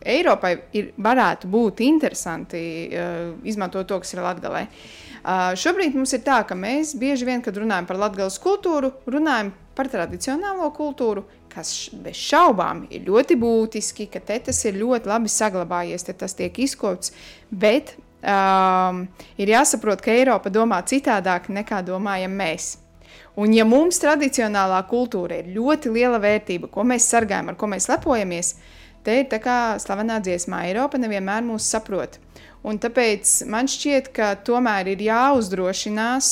Eiropai 0.00 0.54
ir, 0.76 0.92
varētu 0.96 1.48
būt 1.50 1.82
interesanti 1.84 2.60
uh, 2.88 3.34
izmantot 3.44 3.88
to, 3.88 3.98
kas 4.00 4.14
ir 4.14 4.22
Latvijā. 4.24 4.62
Uh, 5.20 5.50
šobrīd 5.60 5.98
mums 5.98 6.14
ir 6.16 6.22
tā, 6.24 6.38
ka 6.48 6.56
mēs 6.56 6.94
bieži 6.96 7.28
vien, 7.28 7.42
kad 7.44 7.58
runājam 7.60 7.88
par 7.90 8.00
latgāles 8.00 8.38
kultūru, 8.40 8.94
runājam 9.10 9.52
par 9.76 9.90
tradicionālo 9.92 10.70
kultūru, 10.76 11.26
kas 11.52 11.90
bez 11.92 12.16
šaubām 12.16 12.86
ir 12.88 13.04
ļoti 13.10 13.36
būtiski, 13.40 14.08
ka 14.08 14.22
te 14.24 14.38
tas 14.48 14.64
ir 14.64 14.80
ļoti 14.80 15.10
labi 15.10 15.32
saglabājies, 15.32 16.06
te 16.06 16.16
tas 16.16 16.36
tiek 16.38 16.56
izkopts, 16.64 17.12
bet 17.50 17.92
um, 18.24 19.04
ir 19.36 19.52
jāsaprot, 19.52 20.00
ka 20.04 20.14
Eiropa 20.14 20.52
domā 20.52 20.80
citādāk 20.88 21.50
nekā 21.52 21.82
domājam 21.84 22.40
mēs. 22.40 22.78
Un 23.40 23.54
ja 23.56 23.64
mums 23.64 23.96
tradicionālā 24.02 24.82
kultūra 24.90 25.38
ir 25.40 25.52
ļoti 25.54 25.92
liela 25.94 26.18
vērtība, 26.20 26.68
ko 26.68 26.84
mēs 26.84 27.06
sargājam, 27.08 27.48
ar 27.48 27.56
ko 27.56 27.70
mēs 27.72 27.86
lepojamies, 27.88 28.54
te 29.06 29.20
ir 29.22 29.30
tā 29.32 29.38
kā 29.40 29.56
slavenā 29.80 30.18
dziesmā 30.20 30.66
Eiropa 30.68 31.00
nevienmēr 31.00 31.46
mūs 31.46 31.68
saprot. 31.72 32.18
Un 32.66 32.76
tāpēc 32.82 33.38
man 33.48 33.70
šķiet, 33.70 34.10
ka 34.12 34.34
tomēr 34.44 34.92
ir 34.92 35.06
jāuzdrošinās 35.06 36.28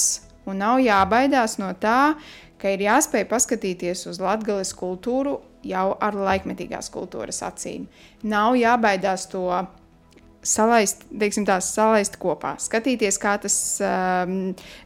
un 0.51 0.61
nav 0.61 0.83
jābaidās 0.85 1.57
no 1.63 1.71
tā, 1.81 2.19
ka 2.61 2.75
ir 2.75 2.85
jāspēj 2.85 3.25
paskatīties 3.31 4.05
uz 4.11 4.21
latgales 4.21 4.75
kultūru 4.77 5.39
jau 5.65 5.87
ar 6.05 6.17
laikmetīgās 6.29 6.91
kultūras 6.93 7.41
acīm. 7.47 7.87
Nav 8.29 8.59
jābaidās 8.59 9.25
to 9.33 9.47
salaist, 10.45 11.03
teiksim, 11.21 11.47
tās 11.49 11.73
salaist 11.75 12.19
kopā, 12.21 12.55
skatīties, 12.63 13.19
kā 13.23 13.35
tas 13.43 13.57
um, 13.85 14.39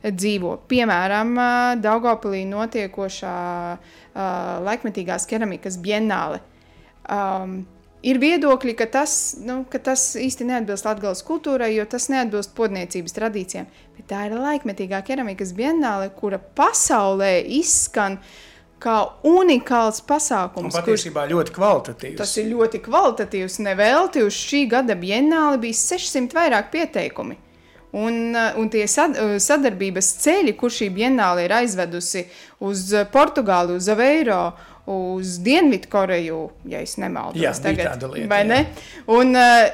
dzīvo. 0.03 0.57
Piemēram, 0.71 1.35
Daugopilī 1.83 2.45
notiekošā 2.51 3.37
uh, 3.77 4.25
laikmetīgās 4.69 5.29
keramikas 5.31 5.79
bienāle. 5.83 6.43
Um, 7.11 7.63
Ir 8.03 8.19
viedokļi, 8.19 8.73
ka 8.75 8.89
tas, 8.91 9.13
nu, 9.47 9.61
ka 9.71 9.79
tas 9.79 10.17
īsti 10.19 10.49
neatbilst 10.49 10.87
latgales 10.89 11.21
kultūrai, 11.23 11.69
jo 11.77 11.85
tas 11.87 12.09
neatbilst 12.11 12.51
podniecības 12.59 13.15
tradīcijām. 13.15 13.69
Bet 13.95 14.09
tā 14.11 14.25
ir 14.27 14.35
laikmetīgā 14.35 14.99
keramikas 15.07 15.53
bienāle, 15.55 16.09
kura 16.17 16.41
pasaulē 16.43 17.37
izskan 17.61 18.19
kā 18.83 18.97
unikāls 19.29 20.03
pasākums. 20.07 20.73
Un 20.73 20.75
patiesībā 20.75 21.25
kurš, 21.25 21.35
ļoti 21.35 21.55
kvalitatīvs. 21.57 22.19
Tas 22.19 22.35
ir 22.41 22.51
ļoti 22.51 22.83
kvalitatīvs. 22.85 23.61
Nevelti 23.67 24.25
uz 24.27 24.37
šī 24.37 24.65
gada 24.73 24.97
bienāli 24.99 25.63
bija 25.67 25.79
600 25.79 26.37
vairāk 26.39 26.73
pieteikumi. 26.75 27.39
Un, 27.93 28.33
un 28.33 28.71
tie 28.73 28.87
sadarbības 28.89 30.09
ceļi, 30.23 30.55
kur 30.57 30.73
šī 30.73 30.89
bienāle 30.95 31.45
ir 31.45 31.53
aizvedusi 31.59 32.25
uz 32.65 32.87
Portugāli, 33.13 33.77
uz 33.77 33.91
Aveiro, 33.93 34.47
uz 34.89 35.37
Dienvidkoreju, 35.45 36.41
ja 36.73 36.81
es 36.81 36.97
nemaldos. 36.99 37.41
Jā, 37.41 37.53
tagad, 37.53 38.01
lieta, 38.15 38.31
vai 38.33 38.41
ne? 38.49 38.63
Un, 39.13 39.37
uh, 39.37 39.69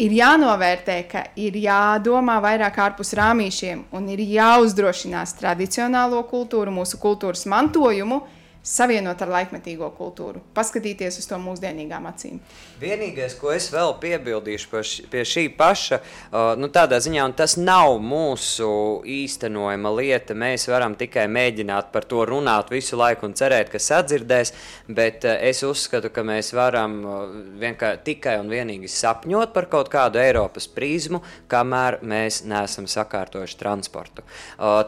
ir 0.00 0.14
jānovērtē, 0.16 0.96
ka 1.10 1.24
ir 1.40 1.56
jādomā 1.60 2.36
vairāk 2.44 2.78
ārpus 2.86 3.14
rāmīšiem 3.16 3.86
un 3.96 4.08
ir 4.12 4.22
jāuzdrošinās 4.36 5.34
tradicionālo 5.40 6.22
kultūru, 6.28 6.74
mūsu 6.78 7.00
kultūras 7.02 7.46
mantojumu 7.50 8.22
savienot 8.66 9.22
ar 9.22 9.30
laikmetīgo 9.30 9.88
kultūru, 9.96 10.42
paskatīties 10.56 11.20
uz 11.20 11.28
to 11.30 11.38
mūsdienīgām 11.40 12.08
acīm. 12.10 12.40
Vienīgais, 12.82 13.36
ko 13.38 13.52
es 13.54 13.70
vēl 13.72 13.94
piebildīšu 14.02 14.70
pie, 14.72 14.82
š, 14.82 15.06
pie 15.12 15.22
šī 15.28 15.46
paša, 15.56 16.00
nu, 16.58 16.70
tādā 16.74 16.98
ziņā, 17.02 17.24
un 17.30 17.36
tas 17.38 17.56
nav 17.60 17.96
mūsu 18.02 18.68
īstenojama 19.06 19.94
lieta, 19.96 20.34
mēs 20.34 20.66
varam 20.68 20.98
tikai 20.98 21.28
mēģināt 21.30 21.92
par 21.94 22.04
to 22.10 22.26
runāt 22.28 22.74
visu 22.74 22.98
laiku 22.98 23.30
un 23.30 23.36
cerēt, 23.38 23.70
ka 23.72 23.80
sadzirdēs, 23.82 24.52
bet 24.90 25.24
uh, 25.24 25.38
es 25.46 25.62
uzskatu, 25.66 26.10
ka 26.10 26.24
mēs 26.26 26.52
varam 26.56 26.96
vienkār, 27.60 28.00
tikai 28.04 28.36
un 28.40 28.50
vienīgi 28.50 28.88
sapņot 28.90 29.52
par 29.54 29.68
kaut 29.72 29.90
kādu 29.92 30.20
Eiropas 30.20 30.66
prizmu, 30.72 31.22
kamēr 31.50 32.00
mēs 32.06 32.42
neesam 32.48 32.88
sakārtojuši 32.90 33.58
transportu. 33.60 34.24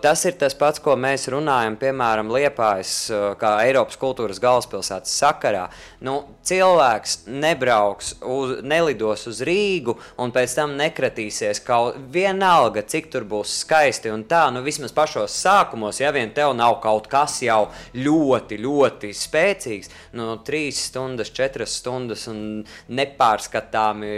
Tas 0.03 0.25
ir 0.29 0.37
tas 0.41 0.57
pats, 0.59 0.83
ko 0.83 0.97
mēs 0.99 1.29
runājam, 1.33 1.79
piemēram, 1.81 2.33
Liepājas, 2.35 2.95
kā 3.41 3.53
Eiropas 3.69 3.99
kultūras 4.01 4.41
galvaspilsētas 4.43 5.15
sakarā. 5.21 5.67
Nu, 6.05 6.17
cilvēks 6.49 7.29
nebrauks, 7.29 8.15
uz, 8.25 8.59
nelidos 8.67 9.27
uz 9.31 9.43
Rīgu 9.47 9.97
un 10.21 10.33
pēc 10.35 10.57
tam 10.59 10.75
nekratīsies 10.79 11.63
kaut 11.67 11.99
vienalga, 12.15 12.83
cik 12.89 13.11
tur 13.13 13.27
būs 13.29 13.59
skaisti 13.63 14.13
un 14.13 14.25
tā. 14.31 14.47
Nu, 14.55 14.63
vismaz 14.67 14.95
pašos 14.97 15.37
sākumos, 15.43 16.01
ja 16.03 16.13
vien 16.15 16.33
tev 16.37 16.55
nav 16.59 16.79
kaut 16.85 17.11
kas 17.13 17.41
jau 17.45 17.69
ļoti, 17.97 18.61
ļoti 18.65 19.13
spēcīgs, 19.17 19.93
nu, 20.19 20.31
trīs 20.47 20.81
stundas, 20.89 21.33
četras 21.35 21.79
stundas 21.81 22.27
un 22.33 22.43
nepārskatāmi 22.89 24.13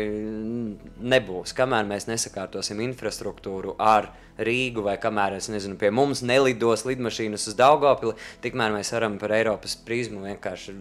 nebūs, 1.11 1.55
kamēr 1.57 1.88
mēs 1.88 2.09
nesakārtosim 2.11 2.83
infrastruktūru 2.85 3.77
ar 3.81 4.11
Rīgu 4.38 4.85
vai 4.87 4.97
kamēr 5.01 5.37
es 5.37 5.51
nezinu, 5.53 5.77
pie 5.81 5.90
mums 5.95 6.23
nelidos 6.25 6.87
lidmašīnas 6.88 7.49
uz 7.51 7.57
Daugopili, 7.59 8.16
tikmēr 8.45 8.73
mēs 8.77 8.93
varam 8.95 9.19
par 9.21 9.35
Eiropas 9.37 9.77
prizmu 9.87 10.25
vienkārši 10.25 10.77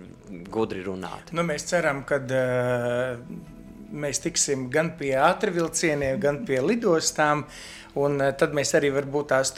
gudri 0.52 0.84
runāt. 0.86 1.34
Nu, 1.36 1.44
mēs 1.48 1.68
ceram, 1.72 2.04
ka 2.08 2.22
uh, 2.24 3.20
mēs 3.92 4.24
tiksim 4.24 4.70
gan 4.74 4.94
pie 5.00 5.16
ātrvilcieniem, 5.20 6.20
gan 6.22 6.44
pie 6.48 6.62
lidostām. 6.64 7.46
Un 8.00 8.20
uh, 8.22 8.30
tad 8.38 8.54
mēs 8.56 8.72
arī 8.78 8.92
varbūt 8.94 9.32
tās 9.34 9.52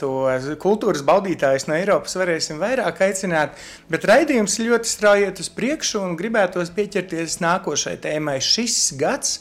kultūras 0.62 1.04
baudītājus 1.06 1.68
no 1.68 1.76
Eiropas 1.76 2.16
varēsim 2.18 2.62
vairāk 2.62 3.04
aicināt. 3.06 3.58
Bet 3.92 4.08
raidījums 4.08 4.56
ļoti 4.64 4.88
strauji 4.88 5.28
iet 5.28 5.42
uz 5.44 5.52
priekšu 5.52 6.00
un 6.00 6.16
gribētos 6.18 6.72
pieķerties 6.74 7.42
nākošai 7.44 7.98
tēmai. 8.02 8.40
Šis 8.42 8.96
gads 8.98 9.36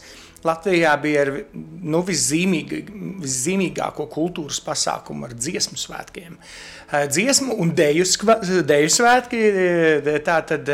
Latvijā 0.48 0.94
bija 1.02 1.26
ar 1.26 1.32
nu, 1.54 2.02
viszīmīg, 2.08 2.74
viszīmīgāko 3.22 4.08
kultūras 4.12 4.62
pasākumu 4.66 5.28
ar 5.28 5.36
dziesmu 5.38 5.78
svētkiem. 5.78 6.40
Dziesmu 7.12 7.58
un 7.62 7.76
deju, 7.78 8.08
deju 8.68 8.92
svētki. 8.92 9.42
Tātad, 10.26 10.72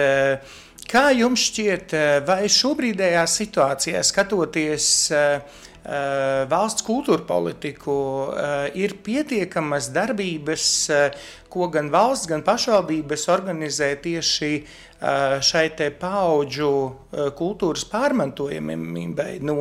kā 0.88 1.06
jums 1.17 1.47
šķiet, 1.51 1.95
vai 2.27 2.41
šobrīdējā 2.51 3.25
situācijā 3.38 4.03
skatoties 4.08 4.91
valsts 6.52 6.84
kultūra 6.84 7.23
politiku, 7.23 7.93
ir 8.76 8.97
pietiekamas 9.04 9.88
darbības, 9.95 10.65
ko 11.47 11.69
gan 11.71 11.88
valsts, 11.93 12.28
gan 12.28 12.43
pašvaldības 12.43 13.23
organizē 13.32 13.93
tieši 14.04 14.52
šai 15.47 15.67
paudžu 16.02 16.71
kultūras 17.38 17.86
pārmantojamībai 17.88 19.38
no, 19.45 19.58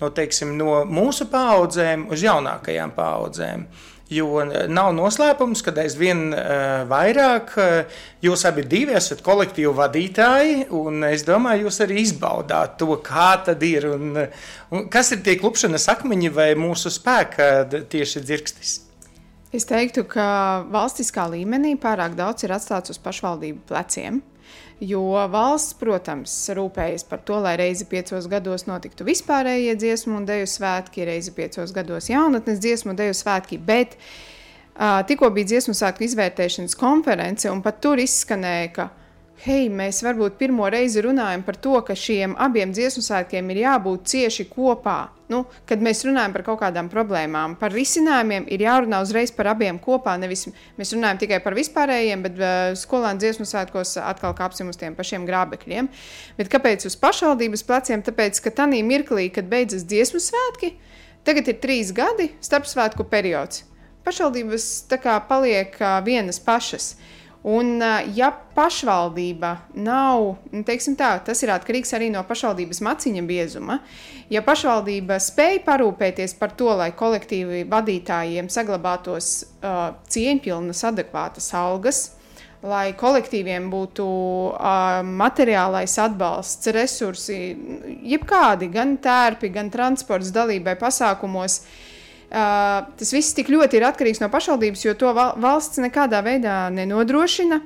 no, 0.00 0.10
teiksim, 0.10 0.56
no 0.58 0.82
mūsu 0.84 1.30
paudzēm 1.32 2.08
uz 2.12 2.26
jaunākajām 2.26 2.92
paudzēm. 2.96 3.66
Jo 4.14 4.44
nav 4.46 4.92
noslēpums, 4.94 5.62
ka 5.64 5.72
aizvien 5.82 6.28
uh, 6.30 6.84
vairāk 6.90 7.54
uh, 7.58 8.00
jūs 8.22 8.44
abi 8.46 8.84
esat 8.94 9.24
kolektīvu 9.24 9.72
vadītāji, 9.74 10.68
un 10.70 11.02
es 11.08 11.24
domāju, 11.26 11.66
jūs 11.66 11.80
arī 11.82 12.02
izbaudāt 12.04 12.78
to, 12.78 12.94
kā 13.02 13.32
tad 13.46 13.62
ir 13.66 13.88
un, 13.90 14.14
un 14.70 14.88
kas 14.92 15.12
ir 15.16 15.24
tie 15.24 15.38
klupšanas 15.40 15.88
akmeņi 15.96 16.30
vai 16.34 16.52
mūsu 16.54 16.92
spēka 16.92 17.66
tieši 17.90 18.22
dzirkstis. 18.22 18.74
Es 19.54 19.66
teiktu, 19.70 20.02
ka 20.10 20.64
valstiskā 20.74 21.28
līmenī 21.30 21.76
pārāk 21.78 22.16
daudz 22.18 22.42
ir 22.42 22.54
atstāts 22.56 22.90
uz 22.90 22.98
pašvaldību 22.98 23.62
pleciem. 23.68 24.18
Jo 24.82 25.02
valsts, 25.30 25.76
protams, 25.78 26.32
rūpējas 26.56 27.06
par 27.06 27.20
to, 27.22 27.36
lai 27.44 27.54
reizi 27.60 27.86
piecos 27.86 28.26
gados 28.30 28.66
notiktu 28.66 29.06
vispārējie 29.06 29.76
dziesmu 29.78 30.16
un 30.18 30.26
dēļu 30.26 30.48
svētki, 30.50 31.06
reizi 31.06 31.30
piecos 31.36 31.70
gados 31.74 32.10
jaunatnes 32.10 32.58
dziesmu 32.62 32.90
un 32.90 32.98
dēļu 32.98 33.14
svētki. 33.14 33.60
Bet 33.62 33.94
uh, 33.94 34.98
tikko 35.06 35.30
bija 35.36 35.52
dziesmu 35.52 35.76
svētku 35.78 36.08
izvērtēšanas 36.08 36.74
konference, 36.80 37.46
un 37.50 37.62
pat 37.62 37.78
tur 37.84 38.02
izskanēja, 38.02 38.72
ka 38.74 38.88
hei, 39.42 39.66
mēs 39.72 39.98
varbūt 40.04 40.36
pirmo 40.38 40.68
reizi 40.70 41.02
runājam 41.04 41.42
par 41.44 41.56
to, 41.60 41.74
ka 41.86 41.96
šiem 41.98 42.36
abiem 42.40 42.72
dziesmu 42.74 43.02
svētkiem 43.04 43.50
ir 43.50 43.64
jābūt 43.64 44.06
cieši 44.12 44.46
kopā. 44.50 44.98
Nu, 45.32 45.40
kad 45.66 45.80
mēs 45.82 46.04
runājam 46.04 46.34
par 46.34 46.44
kaut 46.44 46.60
kādām 46.60 46.90
problēmām, 46.92 47.56
par 47.58 47.72
risinājumiem, 47.72 48.44
ir 48.52 48.62
jārunā 48.66 49.00
uzreiz 49.02 49.32
par 49.34 49.48
abiem 49.54 49.78
kopā. 49.82 50.18
Nevis 50.20 50.46
mēs 50.78 50.92
runājam 50.94 51.22
tikai 51.22 51.40
par 51.42 51.56
vispārējiem, 51.56 52.24
bet 52.26 52.38
uh, 52.38 52.50
skolēnu 52.78 53.22
dziesmu 53.22 53.48
svētkos 53.48 53.96
atkal 54.04 54.36
kāpsim 54.36 54.68
uz 54.70 54.78
tiem 54.80 54.94
pašiem 54.94 55.24
grābekļiem. 55.28 55.88
Bet 56.38 56.52
kāpēc 56.52 56.84
uz 56.90 56.98
pašvaldības 57.00 57.64
pleciem? 57.66 58.04
Tāpēc, 58.04 58.42
ka 58.44 58.52
tajā 58.62 58.84
mirklī, 58.84 59.30
kad 59.32 59.48
beidzas 59.50 59.88
dziesmu 59.88 60.20
svētki, 60.22 60.74
tagad 61.24 61.48
ir 61.48 61.58
trīs 61.64 61.94
gadi 61.96 62.30
starpsvētku 62.44 63.08
periods. 63.08 63.64
Pašvaldības 64.04 64.70
tā 64.92 65.00
kā 65.00 65.16
paliek 65.24 65.80
uh, 65.80 65.98
vienas 66.04 66.36
pašas. 66.36 66.92
Uh, 66.92 67.23
Un, 67.44 67.76
ja 68.16 68.30
pašvaldība 68.56 69.50
nav, 69.76 70.22
nu, 70.48 70.60
tā, 70.96 71.10
tas 71.26 71.42
ir 71.44 71.50
atkarīgs 71.52 71.92
arī 71.92 72.08
no 72.08 72.22
pašvaldības 72.24 72.80
maciņa 72.86 73.24
biezuma. 73.28 73.76
Ja 74.32 74.40
pašvaldība 74.46 75.18
spēj 75.20 75.60
parūpēties 75.66 76.38
par 76.40 76.54
to, 76.56 76.70
lai 76.72 76.88
kolektīvi 76.96 77.66
vadītājiem 77.68 78.48
saglabātos 78.48 79.30
uh, 79.44 79.92
cieņpilnas, 80.08 80.80
adekvātas 80.88 81.50
algas, 81.60 82.02
lai 82.64 82.94
kolektīviem 82.96 83.68
būtu 83.68 84.08
uh, 84.08 85.04
materiālais 85.04 86.00
atbalsts, 86.00 86.72
resursi, 86.72 87.42
jebkādi, 88.08 88.72
gan 88.72 88.96
tērpi, 88.96 89.52
gan 89.52 89.68
transports 89.68 90.32
dalībai 90.32 90.78
pasākumos. 90.80 91.60
Uh, 91.60 91.93
tas 92.34 93.12
viss 93.14 93.36
tik 93.36 93.50
ļoti 93.52 93.78
ir 93.78 93.86
atkarīgs 93.88 94.22
no 94.22 94.30
pašvaldības, 94.32 94.84
jo 94.86 94.94
to 94.98 95.12
val 95.16 95.34
valsts 95.40 95.82
nekādā 95.82 96.22
veidā 96.26 96.64
nenodrošina. 96.74 97.60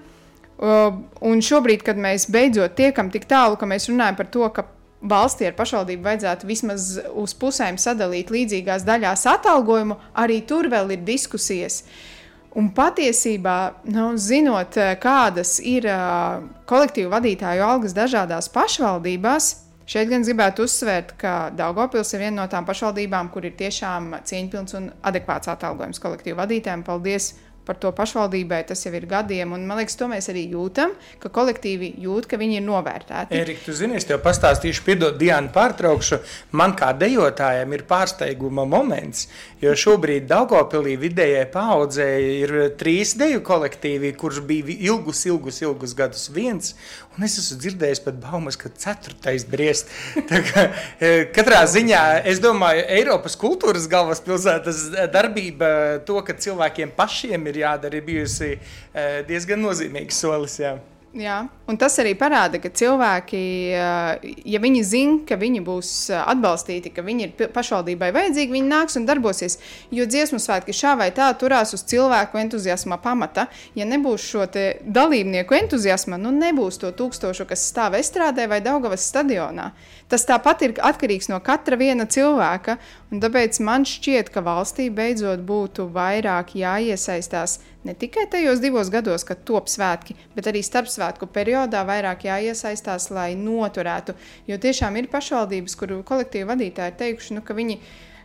Uh, 0.59 0.99
un 1.23 1.39
šobrīd, 1.45 1.85
kad 1.87 2.01
mēs 2.03 2.27
beidzot 2.35 2.75
tiekam 2.79 3.13
tik 3.15 3.29
tālu, 3.31 3.55
ka 3.57 3.67
mēs 3.71 3.87
runājam 3.89 4.19
par 4.19 4.27
to, 4.35 4.43
ka 4.51 4.65
valstī 4.99 5.47
ar 5.47 5.55
pašvaldību 5.55 6.03
vajadzētu 6.03 6.49
vismaz 6.49 6.89
uz 7.15 7.35
pusēm 7.39 7.79
sadalīt 7.79 8.33
līdzīgās 8.35 8.83
daļās 8.89 9.23
atalgojumu, 9.31 10.01
arī 10.19 10.41
tur 10.51 10.67
vēl 10.73 10.97
ir 10.97 11.05
diskusijas. 11.07 11.85
Uh, 11.85 12.19
Un 12.57 12.71
patiesībā, 12.73 13.57
nu, 13.93 14.11
zinot, 14.17 14.79
kādas 15.03 15.59
ir 15.61 15.85
uh, 15.87 16.41
kolektīvu 16.69 17.11
vadītāju 17.13 17.65
algas 17.65 17.93
dažādās 17.97 18.49
pašvaldībās, 18.55 19.51
šeit 19.89 20.13
gan 20.13 20.27
gribētu 20.27 20.69
uzsvērt, 20.69 21.17
ka 21.21 21.35
Daugopils 21.57 22.13
ir 22.15 22.27
viena 22.27 22.43
no 22.43 22.49
tām 22.53 22.69
pašvaldībām, 22.69 23.33
kur 23.35 23.49
ir 23.49 23.57
tiešām 23.59 24.15
cieņpilns 24.29 24.79
un 24.79 24.89
adekvāts 25.09 25.51
atalgojums 25.55 26.03
kolektīvu 26.05 26.41
vadītājiem. 26.43 26.87
Paldies! 26.87 27.35
par 27.69 27.77
to 27.77 27.91
pašvaldībai 27.93 28.63
tas 28.71 28.81
jau 28.87 28.95
ir 28.97 29.05
gadiem. 29.09 29.53
Un, 29.53 29.67
man 29.69 29.81
liekas, 29.81 29.97
to 30.01 30.09
mēs 30.09 30.31
arī 30.33 30.47
jūtam, 30.55 30.95
ka 31.21 31.29
kolektīvi 31.33 31.93
jūt, 32.01 32.29
ka 32.31 32.41
viņi 32.41 32.61
ir 32.61 32.65
novērtēti. 32.65 33.37
Erika, 33.37 33.67
tu 33.67 33.75
zini, 33.77 33.99
es 34.01 34.09
tev 34.09 34.23
pastāstīšu, 34.25 34.85
piedod, 34.87 35.19
Diana, 35.21 35.53
pārtraukšu. 35.53 36.21
Man 36.57 36.73
kā 36.79 36.95
dejotājam 36.97 37.75
ir 37.77 37.85
pārsteiguma 37.91 38.65
moments, 38.69 39.27
jo 39.61 39.75
šobrīd 39.77 40.29
Daugopilī 40.31 40.97
vidējai 41.03 41.45
paudzē 41.53 42.09
ir 42.39 42.57
trīs 42.81 43.13
deju 43.21 43.45
kolektīvi, 43.45 44.15
kurš 44.17 44.41
bija 44.49 44.79
ilgus, 44.89 45.27
ilgus, 45.29 45.61
ilgus 45.67 45.97
gadus 45.99 46.29
viens, 46.33 46.73
un 47.19 47.27
es 47.27 47.35
esmu 47.41 47.59
dzirdējis 47.63 48.03
pat 48.05 48.19
baumas, 48.23 48.57
ka 48.59 48.71
ceturtais 48.71 49.45
briest. 49.49 49.91
Kā, 50.29 50.69
e, 51.03 51.11
katrā 51.35 51.65
ziņā, 51.69 52.03
es 52.31 52.39
domāju, 52.43 52.85
Eiropas 52.99 53.35
kultūras 53.39 53.89
galvaspilsētas 53.91 54.85
darbība, 55.13 55.71
to, 56.07 56.21
ka 56.23 56.37
cilvēkiem 56.39 56.95
pašiem 56.97 57.51
ir 57.51 57.65
jādara, 57.65 57.99
ir 57.99 58.07
bijusi 58.07 58.55
eh, 58.55 59.19
diezgan 59.29 59.61
nozīmīgs 59.67 60.23
solis. 60.23 60.61
Jā. 60.63 60.77
Jā, 61.17 61.39
un 61.65 61.79
tas 61.81 61.95
arī 62.03 62.11
parāda, 62.21 62.59
ka 62.61 62.69
cilvēki, 62.69 63.39
eh, 63.73 64.33
ja 64.45 64.59
viņi 64.61 64.83
zina, 64.85 65.15
ka 65.25 65.39
viņi 65.41 65.63
būs 65.65 66.11
eh, 66.13 66.21
atbalstīti, 66.21 66.93
ka 66.93 67.01
viņi 67.01 67.25
ir 67.25 67.49
pašvaldībai 67.55 68.11
vajadzīgi, 68.13 68.53
viņi 68.53 68.69
nāks 68.69 68.99
un 69.01 69.07
darbosies. 69.09 69.57
Jo 69.91 70.05
dziesmu 70.05 70.37
svētki 70.37 70.77
šā 70.77 70.99
vai 71.01 71.09
tā 71.17 71.31
turās 71.41 71.73
uz 71.73 71.87
cilvēku 71.89 72.37
entuziasma 72.43 72.99
pamata. 73.01 73.47
Ja 73.75 73.87
nebūs 73.89 74.21
šo 74.21 74.45
dalībnieku 74.85 75.57
entuziasma, 75.57 76.21
nu 76.21 76.29
nebūs 76.29 76.77
to 76.83 76.93
tūkstošu, 76.93 77.49
kas 77.49 77.65
stāv 77.73 77.97
estrādē 77.97 78.45
vai 78.45 78.61
Daugavas 78.61 79.09
stadionā. 79.09 79.73
Tas 80.13 80.29
tāpat 80.29 80.63
ir 80.63 80.77
atkarīgs 80.77 81.33
no 81.33 81.41
katra 81.41 81.81
viena 81.81 82.05
cilvēka, 82.05 82.77
tāpēc 83.17 83.63
man 83.65 83.89
šķiet, 83.89 84.29
ka 84.29 84.45
valstī 84.45 84.91
beidzot 84.93 85.41
būtu 85.41 85.89
vairāk 85.93 86.53
jāiesaistās 86.53 87.59
ne 87.87 87.95
tikai 87.95 88.27
tajos 88.31 88.61
divos 88.63 88.91
gados, 88.91 89.25
kad 89.27 89.45
top 89.47 89.71
svētki, 89.71 90.17
bet 90.35 90.51
arī 90.51 90.63
starpsvētku 90.67 91.29
periodā 91.35 91.85
vairāk 91.87 92.27
jāiesaistās, 92.29 93.11
lai 93.15 93.33
noturētu. 93.39 94.17
Jo 94.51 94.59
tiešām 94.61 94.99
ir 94.99 95.11
pašvaldības, 95.13 95.79
kur 95.79 95.99
kolektīvi 96.09 96.49
vadītāji 96.49 96.95
ir 96.95 97.01
teikuši, 97.03 97.39
nu, 97.39 97.45
ka 97.47 97.57
viņi 97.59 97.79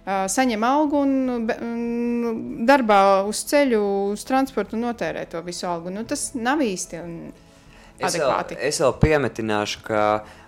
saņem 0.04 0.64
algu 0.68 1.00
un, 1.06 1.14
un 1.64 2.66
darbā 2.68 3.24
uz 3.30 3.44
ceļu, 3.48 3.84
uz 4.12 4.26
transportu 4.28 4.80
notērē 4.80 5.26
to 5.32 5.42
visu 5.46 5.68
algu. 5.70 5.94
Nu, 5.94 6.04
tas 6.08 6.32
nav 6.36 6.64
īsti 6.66 7.00
adekvāti. 8.04 8.58
Es 8.58 8.60
vēl, 8.60 8.68
es 8.74 8.82
vēl 8.84 8.98
piemetināšu, 9.06 9.84
ka 9.88 10.02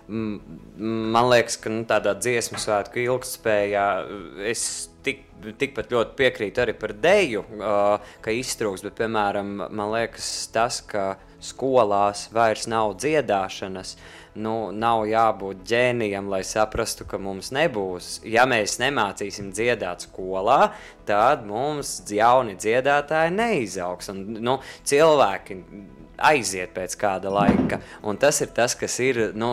man 0.08 1.30
liekas, 1.32 1.56
ka 1.62 1.72
nu, 1.72 1.86
tādā 1.88 2.14
dziesmu 2.18 2.60
svētku 2.62 3.00
ilgspējā 3.06 3.86
es 4.52 4.66
tik, 5.06 5.24
tikpat 5.60 5.92
ļoti 5.94 6.16
piekrītu 6.18 6.62
arī 6.64 6.74
par 6.78 6.94
deju, 6.98 7.44
uh, 7.56 8.12
ka 8.24 8.34
iztrūks, 8.34 8.84
bet, 8.86 8.96
piemēram, 8.98 9.56
man 9.70 9.92
liekas 9.94 10.28
tas, 10.54 10.82
ka 10.84 11.14
skolās 11.42 12.26
vairs 12.34 12.66
nav 12.70 12.96
dziedāšanas, 13.00 13.94
nu, 14.42 14.54
nav 14.76 15.04
jābūt 15.08 15.62
ģēnijam, 15.68 16.28
lai 16.32 16.42
saprastu, 16.46 17.06
ka 17.08 17.20
mums 17.22 17.52
nebūs. 17.56 18.18
Ja 18.28 18.46
mēs 18.48 18.78
nemācīsim 18.82 19.52
dziedāt 19.56 20.08
skolā, 20.08 20.72
tad 21.08 21.46
mums 21.48 21.98
jauni 22.12 22.56
dziedātāji 22.60 23.36
neizaugs. 23.36 24.10
Un, 24.12 24.24
nu, 24.44 24.58
cilvēki 24.88 25.60
aiziet 26.18 26.72
pēc 26.76 26.96
kāda 27.00 27.30
laika. 27.32 27.80
Un 28.06 28.18
tas 28.20 28.40
ir 28.44 28.52
tas, 28.56 28.74
kas 28.78 28.98
ir, 29.04 29.20
nu, 29.38 29.50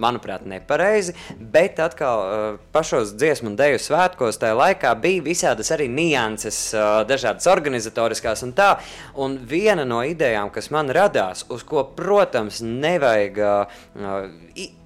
manuprāt, 0.00 0.46
nepareizi. 0.48 1.14
Bet 1.38 1.80
atkal 1.82 2.22
eh, 2.24 2.44
pašos 2.74 3.14
dziesmu 3.18 3.52
un 3.52 3.58
dēļu 3.58 3.80
svētkos 3.82 4.40
tajā 4.42 4.56
laikā 4.58 4.94
bija 5.02 5.24
visādas 5.26 5.72
arī 5.74 5.88
nianses, 5.92 6.60
eh, 6.74 6.90
dažādas 7.08 7.48
organizatoriskās 7.52 8.44
un 8.46 8.54
tā. 8.58 8.72
Un 9.20 9.38
viena 9.48 9.86
no 9.88 10.02
idejām, 10.06 10.52
kas 10.54 10.70
man 10.74 10.90
radās, 10.92 11.46
uz 11.52 11.64
ko, 11.66 11.84
protams, 11.96 12.60
nevajag 12.62 13.38
uh, 13.42 13.78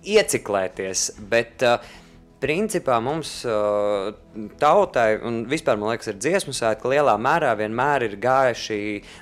ieciklēties, 0.07 1.07
bet 1.31 1.63
principā 2.43 2.99
mums 3.03 3.39
tautai, 4.61 5.17
un 5.27 5.45
vispār 5.51 5.79
man 5.81 5.93
liekas, 5.93 6.11
ir 6.13 6.19
dziesmu 6.21 6.55
svētki, 6.57 6.91
lielā 6.93 7.17
mērā 7.21 7.55
vienmēr 7.59 8.09
ir 8.09 8.19
gājuši 8.23 8.81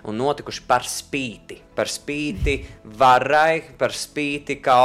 un 0.09 0.19
notikuši 0.21 0.67
par 0.69 0.87
spīti. 0.89 1.61
Par 1.75 1.89
spīti 1.91 2.53
varai, 3.01 3.59
par 3.79 3.91
spīti 3.99 4.61
kā, 4.63 4.77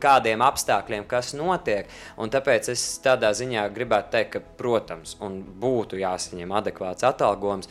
kādiem 0.00 0.40
apstākļiem, 0.46 1.04
kas 1.08 1.34
notiek. 1.36 1.90
Un 2.16 2.32
tāpēc 2.32 2.70
es 2.72 2.84
tādā 3.04 3.34
ziņā 3.36 3.66
gribētu 3.74 4.14
teikt, 4.14 4.30
ka, 4.32 4.40
protams, 4.56 5.12
būtu 5.20 6.00
jāsaņem 6.00 6.54
adekvāts 6.56 7.04
atalgojums, 7.04 7.68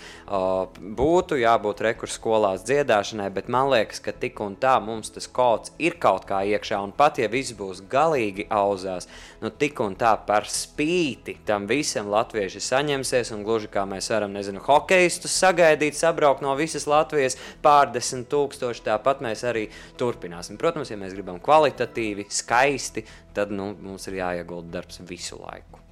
būtu 0.99 1.39
jābūt 1.41 1.82
rekursu 1.88 2.19
skolās 2.19 2.67
dziedāšanai, 2.69 3.32
bet 3.34 3.49
man 3.49 3.71
liekas, 3.73 4.03
ka 4.06 4.13
tik 4.13 4.43
un 4.45 4.53
tā 4.62 4.75
mums 4.84 5.10
tas 5.15 5.25
kods 5.25 5.73
ir 5.82 5.97
kaut 5.97 6.30
kā 6.30 6.43
iekšā. 6.45 6.77
Un 6.86 6.93
pat 6.93 7.17
ja 7.17 7.32
viss 7.34 7.58
būs 7.58 7.82
galīgi 7.89 8.45
auzās, 8.53 9.10
nu 9.41 9.49
tik 9.49 9.82
un 9.82 9.97
tā 9.97 10.13
par 10.30 10.45
spīti 10.45 11.39
tam 11.49 11.65
visam 11.65 12.07
visiem 12.08 12.13
latvieši 12.13 12.62
saņemsies, 12.62 13.32
un 13.34 13.43
gluži 13.43 13.67
kā 13.67 13.86
mēs 13.86 14.10
varam, 14.10 14.32
nezinu, 14.34 14.62
hokeistus 14.63 15.36
sagaidīt, 15.38 15.96
sabraukt 15.96 16.41
no 16.41 16.56
visas 16.56 16.88
Latvijas 16.88 17.38
pārdesmit 17.62 18.30
tūkstoši, 18.30 18.86
tāpat 18.86 19.22
mēs 19.22 19.43
arī 19.43 19.70
turpināsim. 19.98 20.58
Protams, 20.58 20.89
ja 20.89 20.98
mēs 20.98 21.13
gribam 21.13 21.39
kvalitatīvi, 21.39 22.28
skaisti, 22.30 23.06
tad 23.34 23.52
nu, 23.52 23.76
mums 23.82 24.08
ir 24.08 24.22
jāiegulda 24.22 24.80
darbs 24.80 25.02
visu 25.08 25.38
laiku. 25.41 25.84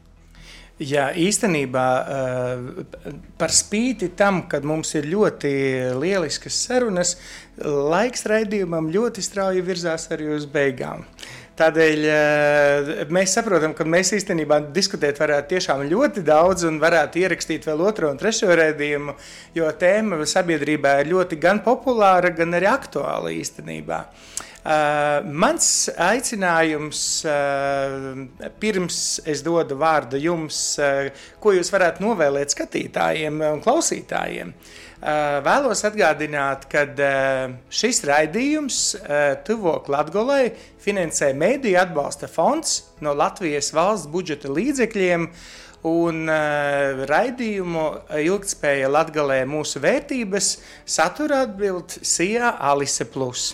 Jā, 0.75 1.13
īstenībā 1.15 1.85
eh, 2.03 3.13
par 3.37 3.51
spīti 3.55 4.09
tam, 4.11 4.41
ka 4.51 4.59
mums 4.59 4.91
ir 4.95 5.07
ļoti 5.07 5.51
lieliskas 5.95 6.57
sarunas, 6.67 7.15
laiks 7.63 8.25
raidījumam 8.27 8.91
ļoti 8.91 9.23
strauji 9.23 9.63
virzās 9.63 10.09
arī 10.11 10.33
uz 10.35 10.45
beigām. 10.51 11.05
Tādēļ 11.55 12.01
eh, 12.11 12.89
mēs 13.15 13.37
saprotam, 13.37 13.71
ka 13.77 13.85
mēs 13.87 14.09
īstenībā 14.17 14.57
diskutēt 14.75 15.21
varētu 15.21 15.53
tiešām 15.53 15.85
ļoti 15.87 16.23
daudz 16.27 16.65
un 16.67 16.81
varētu 16.81 17.21
ierakstīt 17.21 17.67
vēl 17.69 17.83
otro 17.87 18.09
un 18.11 18.19
trešo 18.19 18.49
redzējumu, 18.59 19.15
jo 19.55 19.69
tēma 19.79 20.19
sabiedrībā 20.27 20.97
ir 20.99 21.13
ļoti 21.13 21.39
gan 21.39 21.63
populāra, 21.63 22.33
gan 22.35 22.59
arī 22.59 22.67
aktuāla 22.67 23.31
īstenībā. 23.37 24.01
Uh, 24.65 25.19
mans 25.29 25.65
aicinājums, 26.01 26.99
uh, 27.29 28.47
pirms 28.57 28.95
es 29.29 29.43
dodu 29.45 29.75
vārdu 29.77 30.17
jums, 30.17 30.57
uh, 30.81 31.11
ko 31.37 31.51
jūs 31.53 31.69
varētu 31.69 32.01
novēlēt 32.01 32.55
skatītājiem 32.55 33.43
un 33.45 33.61
klausītājiem, 33.61 34.55
vēlos 35.45 35.83
atgādināt, 35.85 36.63
ka 36.71 36.81
šis 37.69 37.99
raidījums 38.09 38.77
Tuvok 39.45 39.89
Latgolai 39.91 40.47
finansē 40.81 41.29
Mēdīja 41.37 41.83
atbalsta 41.85 42.25
fonds 42.31 42.79
no 43.05 43.13
Latvijas 43.13 43.69
valsts 43.75 44.09
budžeta 44.09 44.49
līdzekļiem. 44.49 45.27
Un 45.85 46.23
uh, 46.25 47.03
raidījumu 47.05 47.83
ilgspēja 48.17 48.89
latgalē 48.89 49.43
mūsu 49.45 49.77
vērtības 49.83 50.47
satura 50.89 51.43
atbild 51.45 51.99
Sijā 52.01 52.55
Alise 52.71 53.05
Plus. 53.13 53.51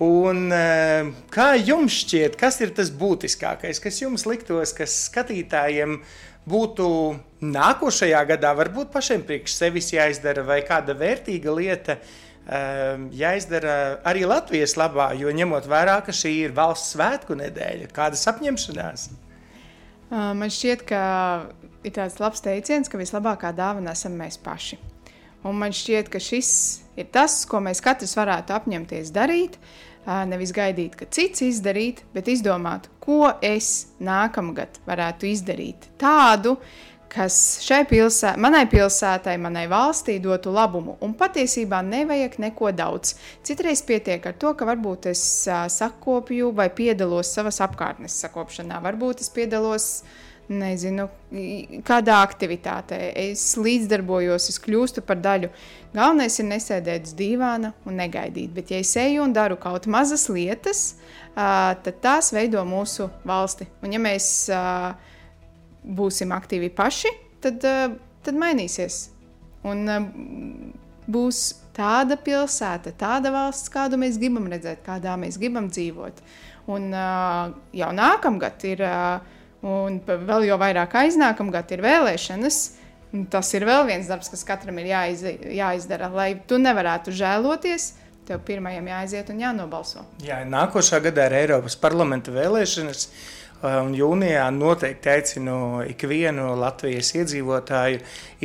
Un, 0.00 0.46
uh, 0.48 1.10
kā 1.32 1.52
jums 1.60 1.98
šķiet, 2.06 2.38
kas 2.40 2.56
ir 2.64 2.72
tas 2.76 2.88
būtiskākais, 2.88 3.82
kas 3.84 4.00
jums 4.00 4.24
liktos, 4.24 4.72
kas 4.76 4.94
skatītājiem 5.10 5.98
uh, 5.98 6.18
būtu 6.48 6.88
nākošajā 7.44 8.24
gadā 8.32 8.52
varbūt 8.56 8.90
pašiem 8.94 9.22
priekš 9.26 9.56
sevis 9.56 9.92
jāizdara 9.92 10.44
vai 10.46 10.60
kāda 10.66 10.94
vērtīga 10.96 11.54
lieta 11.54 11.96
um, 12.00 13.08
jāizdara 13.12 14.00
arī 14.08 14.26
Latvijas 14.28 14.76
labā, 14.80 15.12
jo 15.18 15.32
ņemot 15.32 15.68
vērā, 15.70 16.00
ka 16.06 16.14
šī 16.16 16.36
ir 16.46 16.56
valsts 16.56 16.94
svētku 16.96 17.36
nedēļa, 17.40 17.90
kādas 17.94 18.26
apņemšanās? 18.32 19.10
Uh, 20.10 20.32
man 20.34 20.50
šķiet, 20.50 20.86
ka 20.88 21.02
ir 21.86 21.94
tāds 21.96 22.18
labs 22.22 22.42
teiciens, 22.44 22.90
ka 22.90 23.00
vislabākā 23.00 23.52
dāvana 23.56 23.94
esam 23.94 24.16
mēs 24.18 24.40
paši. 24.42 24.80
Un 25.46 25.56
man 25.56 25.72
šķiet, 25.72 26.10
ka 26.12 26.20
šis 26.20 26.50
ir 27.00 27.06
tas, 27.12 27.44
ko 27.48 27.62
mēs 27.64 27.80
katrs 27.84 28.12
varētu 28.18 28.52
apņemties 28.52 29.12
darīt. 29.14 29.56
Nevis 30.06 30.50
gaidīt, 30.56 30.94
ka 30.96 31.06
cits 31.12 31.42
izdarīt, 31.44 32.00
bet 32.14 32.28
izdomāt, 32.32 32.88
ko 33.04 33.28
es 33.44 33.90
nākamgad 34.00 34.80
varētu 34.88 35.28
izdarīt 35.28 35.90
tādu, 36.00 36.54
kas 37.10 37.36
šai 37.64 37.82
pilsētai, 37.90 38.40
manai 38.40 38.64
pilsētai, 38.70 39.34
manai 39.42 39.66
valstī 39.70 40.16
dotu 40.22 40.52
labumu. 40.54 40.96
Un 41.04 41.12
patiesībā 41.18 41.82
nevajag 41.86 42.38
neko 42.42 42.70
daudz. 42.76 43.16
Citreiz 43.46 43.82
pietiek 43.86 44.26
ar 44.30 44.38
to, 44.40 44.54
ka 44.54 44.68
varbūt 44.68 45.10
es 45.12 45.22
uh, 45.50 45.66
sakopju 45.70 46.52
vai 46.56 46.70
piedalos 46.74 47.32
savas 47.34 47.60
apkārtnes 47.66 48.16
sakopšanā. 48.24 48.80
Varbūt 48.86 49.24
es 49.24 49.32
piedalos, 49.34 49.90
nezinu, 50.50 51.06
kādā 51.86 52.18
aktivitātē. 52.24 52.98
Es 53.18 53.44
līdzdarbojos, 53.60 54.48
es 54.50 54.58
kļūstu 54.62 55.04
par 55.06 55.20
daļu. 55.22 55.50
Galvenais 55.94 56.38
ir 56.42 56.48
nesēdēt 56.50 57.06
uz 57.08 57.14
dīvāna 57.18 57.72
un 57.86 57.96
negaidīt. 58.00 58.50
Bet, 58.56 58.72
ja 58.74 58.82
es 58.82 58.92
eju 58.98 59.22
un 59.24 59.34
daru 59.36 59.58
kaut 59.62 59.86
mazas 59.90 60.26
lietas, 60.32 60.82
tad 61.34 62.02
tās 62.02 62.32
veido 62.34 62.62
mūsu 62.66 63.08
valsti. 63.26 63.68
Un 63.86 63.94
ja 63.94 64.02
mēs 64.02 64.26
būsim 65.86 66.34
aktīvi 66.36 66.70
paši, 66.76 67.14
tad, 67.46 67.64
tad 67.64 68.38
mainīsies. 68.38 69.02
Un 69.70 69.86
būs 71.10 71.40
tāda 71.76 72.16
pilsēta, 72.20 72.92
tāda 72.98 73.32
valsts, 73.34 73.70
kādu 73.72 73.98
mēs 74.00 74.18
gribam 74.20 74.46
redzēt, 74.50 74.82
kādā 74.86 75.16
mēs 75.20 75.38
gribam 75.40 75.70
dzīvot. 75.70 76.22
Un 76.70 76.90
jau 76.92 77.90
nākamgad 77.96 78.66
ir, 78.68 78.82
un 79.66 79.98
vēl 80.06 80.46
jau 80.48 80.60
vairāk 80.60 80.94
aiznākamgad 81.04 81.72
ir 81.74 81.82
vēlēšanas. 81.84 82.60
Tas 83.32 83.48
ir 83.58 83.66
vēl 83.66 83.88
viens 83.88 84.06
darbs, 84.06 84.30
kas 84.30 84.46
katram 84.46 84.78
ir 84.78 84.92
jāiz, 84.92 85.24
jāizdara, 85.50 86.12
lai 86.14 86.30
tu 86.46 86.60
nevarētu 86.62 87.14
žēloties. 87.14 87.94
Tev 88.28 88.44
pirmajam 88.46 88.86
jāaiziet 88.86 89.32
un 89.32 89.40
jānobalso. 89.42 90.04
Jā, 90.22 90.44
nākošā 90.46 91.00
gadā 91.02 91.26
ir 91.26 91.38
Eiropas 91.40 91.74
parlamenta 91.80 92.30
vēlēšanas. 92.34 93.06
Uh, 93.10 93.40
Un 93.60 93.90
jūnijā 93.92 94.46
noteikti 94.56 95.10
aicinu 95.12 95.54
ikvienu 95.84 96.54
Latvijas 96.56 97.10
iedzīvotāju 97.12 97.98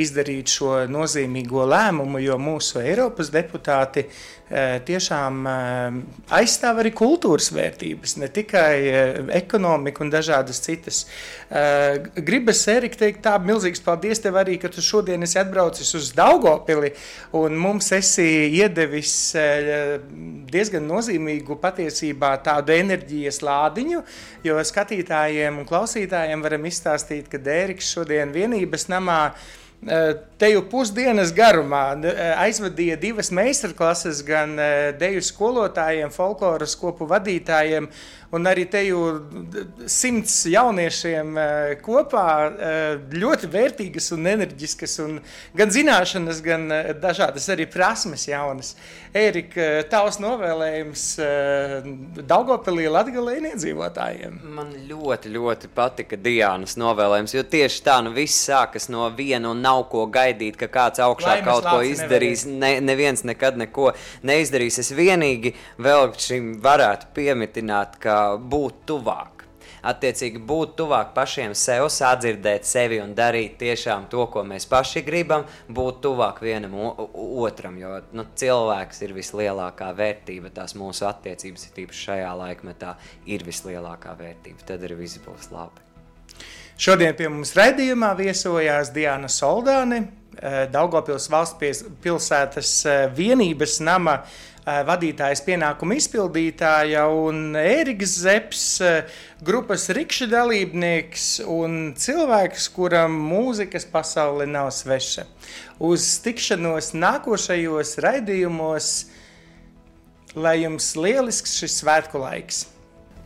izdarīt 0.03 0.51
šo 0.51 0.73
nozīmīgo 0.91 1.63
lēmumu, 1.71 2.19
jo 2.19 2.35
mūsu 2.35 2.81
Eiropas 2.83 3.31
deputāti 3.31 4.03
Eh, 4.44 4.44
tiešām 4.45 5.39
eh, 5.49 5.95
aizstāv 6.37 6.83
arī 6.83 6.91
kultūras 6.93 7.47
vērtības, 7.55 8.15
ne 8.21 8.27
tikai 8.29 8.73
eh, 8.85 9.17
ekonomiku 9.39 10.05
un 10.05 10.11
dažādas 10.13 10.61
citas. 10.61 11.05
Gribas, 12.15 12.63
Erika, 12.69 12.97
teikt 13.03 13.21
tā 13.25 13.35
milzīgs 13.41 13.81
paldies 13.85 14.21
tev 14.21 14.37
arī, 14.41 14.55
ka 14.61 14.69
tu 14.73 14.81
šodien 14.83 15.21
esi 15.23 15.37
atbraucis 15.39 15.91
uz 15.97 16.09
Daugopili 16.17 16.89
un 17.37 17.57
mums 17.61 17.91
esi 17.95 18.25
iedevis 18.57 19.13
diezgan 20.51 20.87
nozīmīgu 20.89 21.59
patiesībā 21.61 22.31
tādu 22.45 22.73
enerģijas 22.75 23.43
lādiņu, 23.45 24.01
jo 24.45 24.57
skatītājiem 24.71 25.61
un 25.61 25.69
klausītājiem 25.69 26.43
varam 26.45 26.65
izstāstīt, 26.65 27.29
ka 27.29 27.41
Dēriks 27.41 27.93
šodien 27.93 28.33
vienības 28.35 28.89
namā 28.91 29.19
Eh, 29.85 30.15
te 30.41 30.47
jau 30.49 30.63
pusdienas 30.65 31.29
garumā 31.35 31.91
eh, 31.99 32.31
aizvadīja 32.41 32.95
divas 32.97 33.27
meistarklases 33.35 34.23
gan 34.25 34.55
eh, 34.57 34.87
deju 34.97 35.21
skolotājiem, 35.21 36.09
folkloras 36.09 36.73
kopu 36.79 37.05
vadītājiem 37.11 37.91
un 38.35 38.49
arī 38.49 38.65
te 38.69 38.81
jau 38.85 39.01
simts 39.91 40.41
jauniešiem 40.51 41.37
eh, 41.39 41.75
kopā 41.83 42.27
eh, 42.45 42.83
ļoti 43.15 43.49
vērtīgas 43.53 44.11
un 44.15 44.27
enerģiskas, 44.33 44.97
un 45.05 45.17
gan 45.57 45.71
zināšanas, 45.73 46.41
gan 46.45 46.67
eh, 46.73 46.91
dažādas 47.01 47.47
arī 47.53 47.67
prasmes 47.71 48.27
jaunas. 48.29 48.75
Ērika, 49.15 49.85
tavs 49.87 50.17
novēlējums 50.19 51.03
Daugopilī 52.27 52.89
Latgalē 52.91 53.37
iedzīvotājiem? 53.53 54.41
Man 54.57 54.73
ļoti, 54.89 55.31
ļoti 55.31 55.69
patika 55.71 56.19
Diānas 56.19 56.75
novēlējums, 56.79 57.35
jo 57.37 57.45
tieši 57.47 57.79
tā, 57.85 58.01
nu 58.03 58.11
viss 58.15 58.43
sākas 58.49 58.89
no 58.91 59.07
viena 59.15 59.53
un 59.53 59.63
nav 59.63 59.85
ko 59.91 60.03
gaidīt, 60.11 60.59
ka 60.59 60.67
kāds 60.73 60.99
augšā 61.05 61.37
Laimes 61.37 61.47
kaut 61.47 61.69
ko 61.69 61.79
izdarīs. 61.87 62.43
Ne, 62.49 62.73
neviens 62.83 63.23
nekad 63.23 63.55
neko 63.61 63.93
neizdarīs. 64.27 64.81
Es 64.83 64.91
vienīgi 64.95 65.53
vēl 65.79 66.11
šim 66.19 66.51
varētu 66.65 67.13
piemitināt, 67.15 67.95
ka 68.03 68.24
būt 68.39 68.85
tuvāk. 68.89 69.45
Attiecīgi, 69.85 70.41
būt 70.49 70.73
tuvāk 70.79 71.13
pašiem 71.13 71.53
sev, 71.57 71.87
sadzirdēt 71.93 72.65
sevi 72.65 72.97
un 73.03 73.13
darīt 73.17 73.59
tiešām 73.61 74.07
to, 74.09 74.25
ko 74.33 74.41
mēs 74.47 74.65
paši 74.69 75.03
gribam, 75.05 75.45
būt 75.69 76.01
tuvāk 76.05 76.41
vienam 76.45 76.73
otram. 76.81 77.77
Jo 77.81 77.99
nu, 78.17 78.25
cilvēks 78.33 79.03
ir 79.05 79.15
vislielākā 79.17 79.91
vērtība, 79.97 80.53
tās 80.57 80.77
mūsu 80.79 81.05
attiecības, 81.09 81.69
tīpaši 81.77 82.05
šajā 82.09 82.35
laikmetā, 82.41 82.97
ir 83.29 83.45
vislielākā 83.45 84.17
vērtība. 84.21 84.65
Tad 84.65 84.89
arī 84.89 85.03
viss 85.05 85.21
būs 85.25 85.53
labi. 85.53 85.84
Šodien 86.77 87.15
pie 87.15 87.29
mums 87.31 87.53
raidījumā 87.55 88.11
viesojās 88.19 88.91
Diana 88.95 89.29
Soldāne, 89.31 90.07
eh, 90.39 90.65
Daugopils 90.71 91.29
valsts 91.31 91.85
pilsētas 92.03 92.73
eh, 92.85 93.07
vienības 93.15 93.79
nama 93.79 94.19
Eh, 94.65 94.79
vadītājas 94.81 95.43
pienākumu 95.45 95.93
izpildītāja 95.99 97.03
un 97.13 97.53
Ēriks 97.59 98.15
Zepes, 98.23 98.63
eh, 98.81 99.11
grupas 99.45 99.83
rikša 99.93 100.25
dalībnieks 100.31 101.25
un 101.45 101.93
cilvēks, 101.93 102.65
kuram 102.73 103.13
mūzikas 103.27 103.85
pasaule 103.85 104.47
nav 104.49 104.71
sveša. 104.73 105.27
Uz 105.77 106.07
tikšanos 106.25 106.95
nākošajos 106.97 107.93
raidījumos, 108.01 108.89
lai 110.33 110.63
jums 110.63 110.95
lielisks 110.97 111.59
šis 111.61 111.83
svētku 111.83 112.25
laiks! 112.25 112.65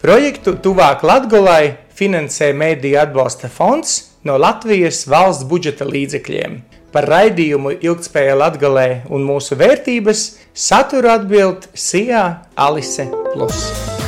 Projektu 0.04 0.58
Tuvāk 0.60 1.08
Latgolai 1.08 1.78
finansē 2.00 2.54
Mēdīja 2.56 3.04
atbalsta 3.08 3.52
fonds 3.52 3.96
no 4.28 4.38
Latvijas 4.40 5.06
valsts 5.12 5.48
budžeta 5.50 5.88
līdzekļiem. 5.90 6.60
Par 6.94 7.06
raidījumu 7.12 7.76
ilgspēja 7.86 8.40
latgalē 8.40 8.88
un 9.14 9.28
mūsu 9.28 9.60
vērtības 9.60 10.26
saturu 10.68 11.14
atbild 11.14 11.70
Sijā 11.78 12.26
Alise 12.58 13.12
Plus. 13.34 13.99